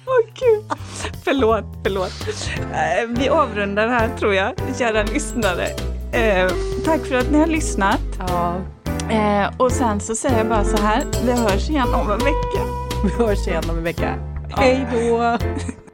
[0.06, 0.80] Åh oh, gud.
[1.24, 2.28] Förlåt, förlåt.
[2.74, 5.99] Eh, vi avrundar här tror jag, kära lyssnare.
[6.12, 6.52] Eh,
[6.86, 8.00] tack för att ni har lyssnat.
[8.20, 8.56] Ja.
[9.10, 12.64] Eh, och sen så säger jag bara så här, vi hörs igen om en vecka.
[13.04, 14.16] Vi hörs igen om en vecka.
[14.50, 14.56] Ja.
[14.58, 15.38] Hej då!